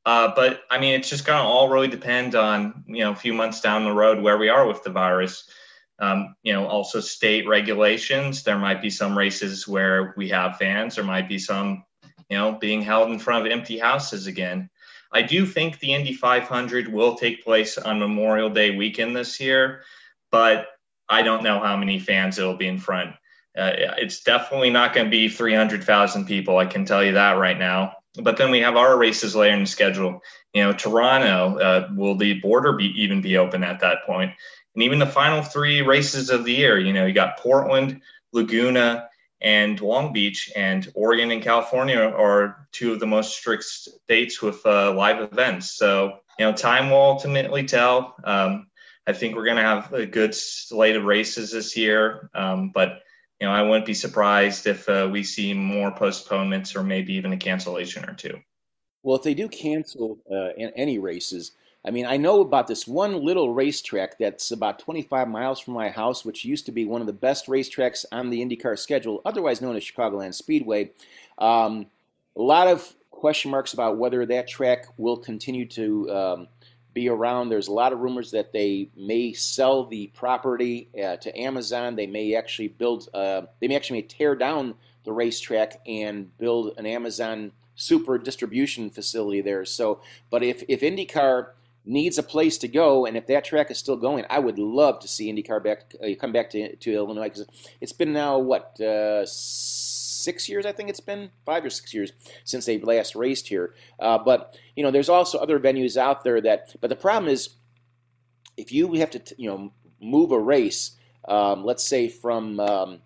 [0.05, 3.15] Uh, but I mean, it's just going to all really depend on, you know, a
[3.15, 5.49] few months down the road where we are with the virus.
[5.99, 8.43] Um, you know, also state regulations.
[8.43, 10.95] There might be some races where we have fans.
[10.95, 11.83] There might be some,
[12.29, 14.69] you know, being held in front of empty houses again.
[15.11, 19.81] I do think the Indy 500 will take place on Memorial Day weekend this year,
[20.31, 20.67] but
[21.09, 23.15] I don't know how many fans it'll be in front.
[23.57, 26.57] Uh, it's definitely not going to be 300,000 people.
[26.57, 27.95] I can tell you that right now.
[28.15, 30.21] But then we have our races later in the schedule.
[30.53, 34.31] You know, Toronto, uh, will the border be even be open at that point?
[34.73, 38.01] And even the final three races of the year, you know, you got Portland,
[38.33, 39.09] Laguna,
[39.41, 44.65] and Long Beach, and Oregon and California are two of the most strict states with
[44.65, 45.71] uh, live events.
[45.71, 48.15] So, you know, time will ultimately tell.
[48.23, 48.67] Um,
[49.07, 53.01] I think we're going to have a good slate of races this year, um, but
[53.39, 57.31] you know, I wouldn't be surprised if uh, we see more postponements or maybe even
[57.33, 58.39] a cancellation or two.
[59.03, 61.53] Well, if they do cancel uh, any races,
[61.85, 65.89] I mean, I know about this one little racetrack that's about 25 miles from my
[65.89, 69.61] house, which used to be one of the best racetracks on the IndyCar schedule, otherwise
[69.61, 70.91] known as Chicagoland Speedway.
[71.37, 71.85] Um,
[72.35, 76.47] a lot of question marks about whether that track will continue to um,
[76.93, 77.49] be around.
[77.49, 81.95] There's a lot of rumors that they may sell the property uh, to Amazon.
[81.95, 86.85] They may actually build, uh, they may actually tear down the racetrack and build an
[86.85, 89.65] Amazon super distribution facility there.
[89.65, 91.51] So, but if if IndyCar
[91.85, 94.99] needs a place to go, and if that track is still going, I would love
[94.99, 97.45] to see IndyCar back uh, come back to, to Illinois because
[97.81, 99.25] it's been now what uh,
[100.23, 102.11] six years, I think it's been five or six years
[102.43, 103.75] since they last raced here.
[103.99, 106.75] Uh, but you know, there's also other venues out there that.
[106.81, 107.49] But the problem is,
[108.57, 110.91] if you have to you know move a race,
[111.27, 112.99] um, let's say from um,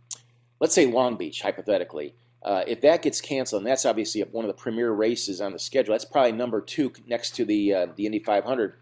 [0.60, 2.16] let's say Long Beach, hypothetically.
[2.44, 5.60] Uh, if that gets canceled, and that's obviously one of the premier races on the
[5.60, 8.74] schedule, that's probably number two next to the uh, the Indy 500.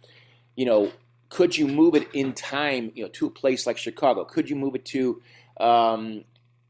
[0.55, 0.91] You know,
[1.29, 2.91] could you move it in time?
[2.95, 4.25] You know, to a place like Chicago?
[4.25, 5.21] Could you move it to
[5.59, 6.23] um,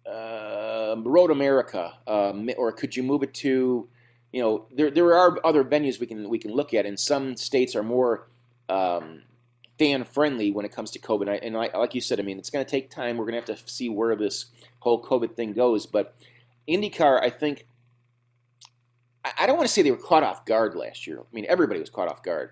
[0.06, 3.88] uh, Road America, um, or could you move it to?
[4.32, 7.36] You know, there there are other venues we can we can look at, and some
[7.36, 8.28] states are more
[8.70, 9.24] um,
[9.82, 11.22] fan friendly when it comes to COVID.
[11.22, 13.18] And, I, and I, like you said, I mean, it's going to take time.
[13.18, 14.46] We're going to have to see where this
[14.80, 16.16] whole COVID thing goes, but
[16.70, 17.66] IndyCar, I think,
[19.24, 21.20] I don't want to say they were caught off guard last year.
[21.20, 22.52] I mean, everybody was caught off guard.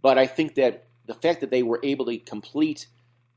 [0.00, 2.86] But I think that the fact that they were able to complete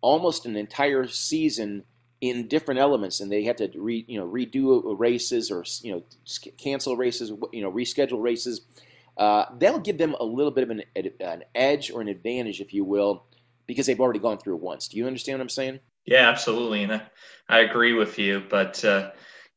[0.02, 1.84] almost an entire season
[2.22, 6.04] in different elements, and they had to re, you know redo races or you know
[6.58, 8.62] cancel races, you know reschedule races.
[9.18, 10.84] Uh, that'll give them a little bit of an,
[11.20, 13.26] an edge or an advantage, if you will,
[13.68, 14.88] because they've already gone through it once.
[14.88, 15.80] Do you understand what I'm saying?
[16.06, 17.02] Yeah, absolutely, and I,
[17.48, 18.44] I agree with you.
[18.50, 19.12] But uh,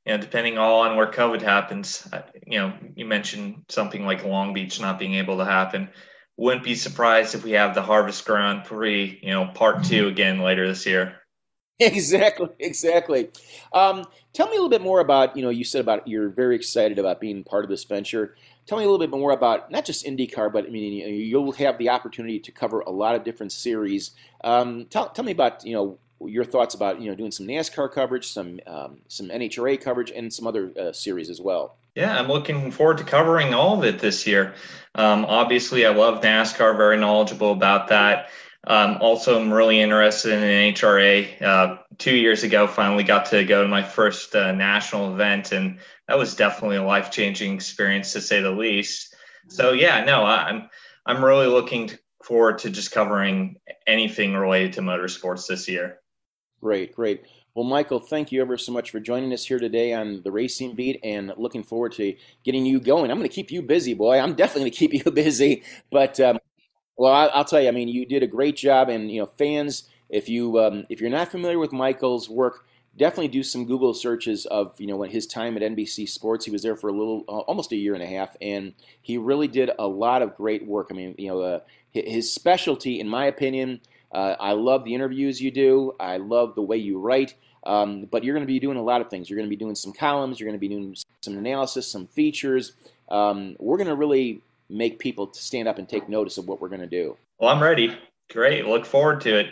[0.07, 2.07] you know, depending all on where COVID happens,
[2.47, 5.89] you know, you mentioned something like Long Beach not being able to happen.
[6.37, 10.41] Wouldn't be surprised if we have the Harvest Grand Prix, you know, part two again
[10.41, 11.22] later this year.
[11.83, 13.31] Exactly, exactly.
[13.73, 16.55] Um, tell me a little bit more about, you know, you said about you're very
[16.55, 18.37] excited about being part of this venture.
[18.67, 21.79] Tell me a little bit more about not just IndyCar, but I mean, you'll have
[21.79, 24.13] the opportunity to cover a lot of different series.
[24.45, 27.91] Um, tell, tell me about, you know, your thoughts about you know doing some NASCAR
[27.91, 31.77] coverage, some um, some NHRA coverage, and some other uh, series as well.
[31.95, 34.55] Yeah, I'm looking forward to covering all of it this year.
[34.95, 38.31] Um, obviously, I love NASCAR, very knowledgeable about that.
[38.67, 41.43] Um, also, I'm really interested in NHRA.
[41.43, 45.79] Uh, two years ago, finally got to go to my first uh, national event, and
[46.07, 49.15] that was definitely a life changing experience to say the least.
[49.49, 50.69] So, yeah, no, I'm
[51.07, 51.91] I'm really looking
[52.23, 53.57] forward to just covering
[53.89, 55.99] anything related to motorsports this year.
[56.61, 57.25] Great, great.
[57.55, 60.75] Well, Michael, thank you ever so much for joining us here today on the Racing
[60.75, 63.11] Beat and looking forward to getting you going.
[63.11, 64.19] I'm going to keep you busy, boy.
[64.19, 65.65] I'm definitely going to keep you busy.
[65.91, 66.39] But, um,
[66.97, 68.89] well, I, will tell you, I mean, you did a great job.
[68.89, 72.67] And, you know, fans, if, you, um, if you're not familiar with Michael's work,
[72.97, 76.45] definitely do some Google searches of, you know, his time at NBC Sports.
[76.45, 78.37] He was there for a little, uh, almost a year and a half.
[78.41, 80.89] And he really did a lot of great work.
[80.91, 83.81] I mean, you know, uh, his specialty, in my opinion,
[84.13, 85.95] uh, I love the interviews you do.
[85.99, 87.35] I love the way you write.
[87.65, 89.31] Um, but you're going to be doing a lot of things.
[89.31, 90.39] You're going to be doing some columns.
[90.41, 92.73] You're going to be doing some analysis, some features.
[93.09, 96.61] Um, we're going to really make people to stand up and take notice of what
[96.61, 97.17] we're going to do.
[97.39, 97.97] Well, I'm ready.
[98.31, 98.67] Great.
[98.67, 99.47] Look forward to it.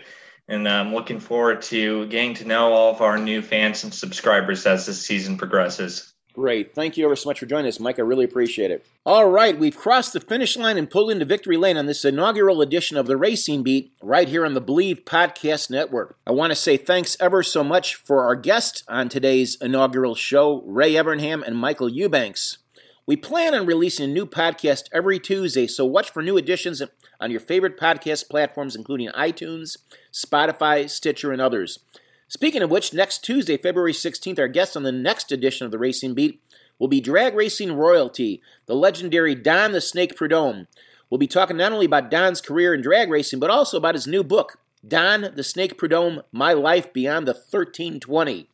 [0.48, 4.66] And I'm looking forward to getting to know all of our new fans and subscribers
[4.66, 6.12] as this season progresses.
[6.32, 6.74] Great.
[6.74, 7.98] Thank you ever so much for joining us, Mike.
[7.98, 8.86] I really appreciate it.
[9.04, 12.62] All right, we've crossed the finish line and pulled into victory lane on this inaugural
[12.62, 16.16] edition of the Racing Beat right here on the BLEAV Podcast Network.
[16.26, 20.62] I want to say thanks ever so much for our guests on today's inaugural show,
[20.66, 22.58] Ray Evernham and Michael Eubanks.
[23.06, 26.82] We plan on releasing a new podcast every Tuesday, so watch for new editions
[27.18, 29.78] on your favorite podcast platforms, including iTunes,
[30.12, 31.80] Spotify, Stitcher, and others.
[32.28, 35.78] Speaking of which, next Tuesday, February 16th, our guest on the next edition of the
[35.78, 36.40] Racing Beat
[36.78, 40.68] will be drag racing royalty, the legendary Don the Snake Prudhomme.
[41.08, 44.06] We'll be talking not only about Don's career in drag racing, but also about his
[44.06, 48.49] new book, Don the Snake Prudhomme My Life Beyond the 1320.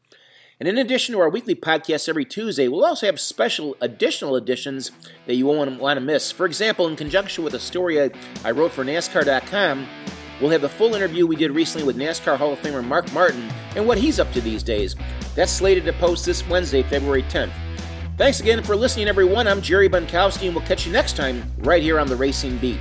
[0.59, 4.91] And in addition to our weekly podcast every Tuesday, we'll also have special additional editions
[5.27, 6.33] that you won't want to miss.
[6.33, 8.11] For example, in conjunction with a story
[8.45, 9.87] I, wrote for NASCAR.com,
[10.41, 13.51] We'll have the full interview we did recently with NASCAR Hall of Famer Mark Martin
[13.75, 14.95] and what he's up to these days.
[15.35, 17.53] That's slated to post this Wednesday, February 10th.
[18.19, 19.47] Thanks again for listening, everyone.
[19.47, 22.81] I'm Jerry Bonkowski, and we'll catch you next time right here on the Racing Beat.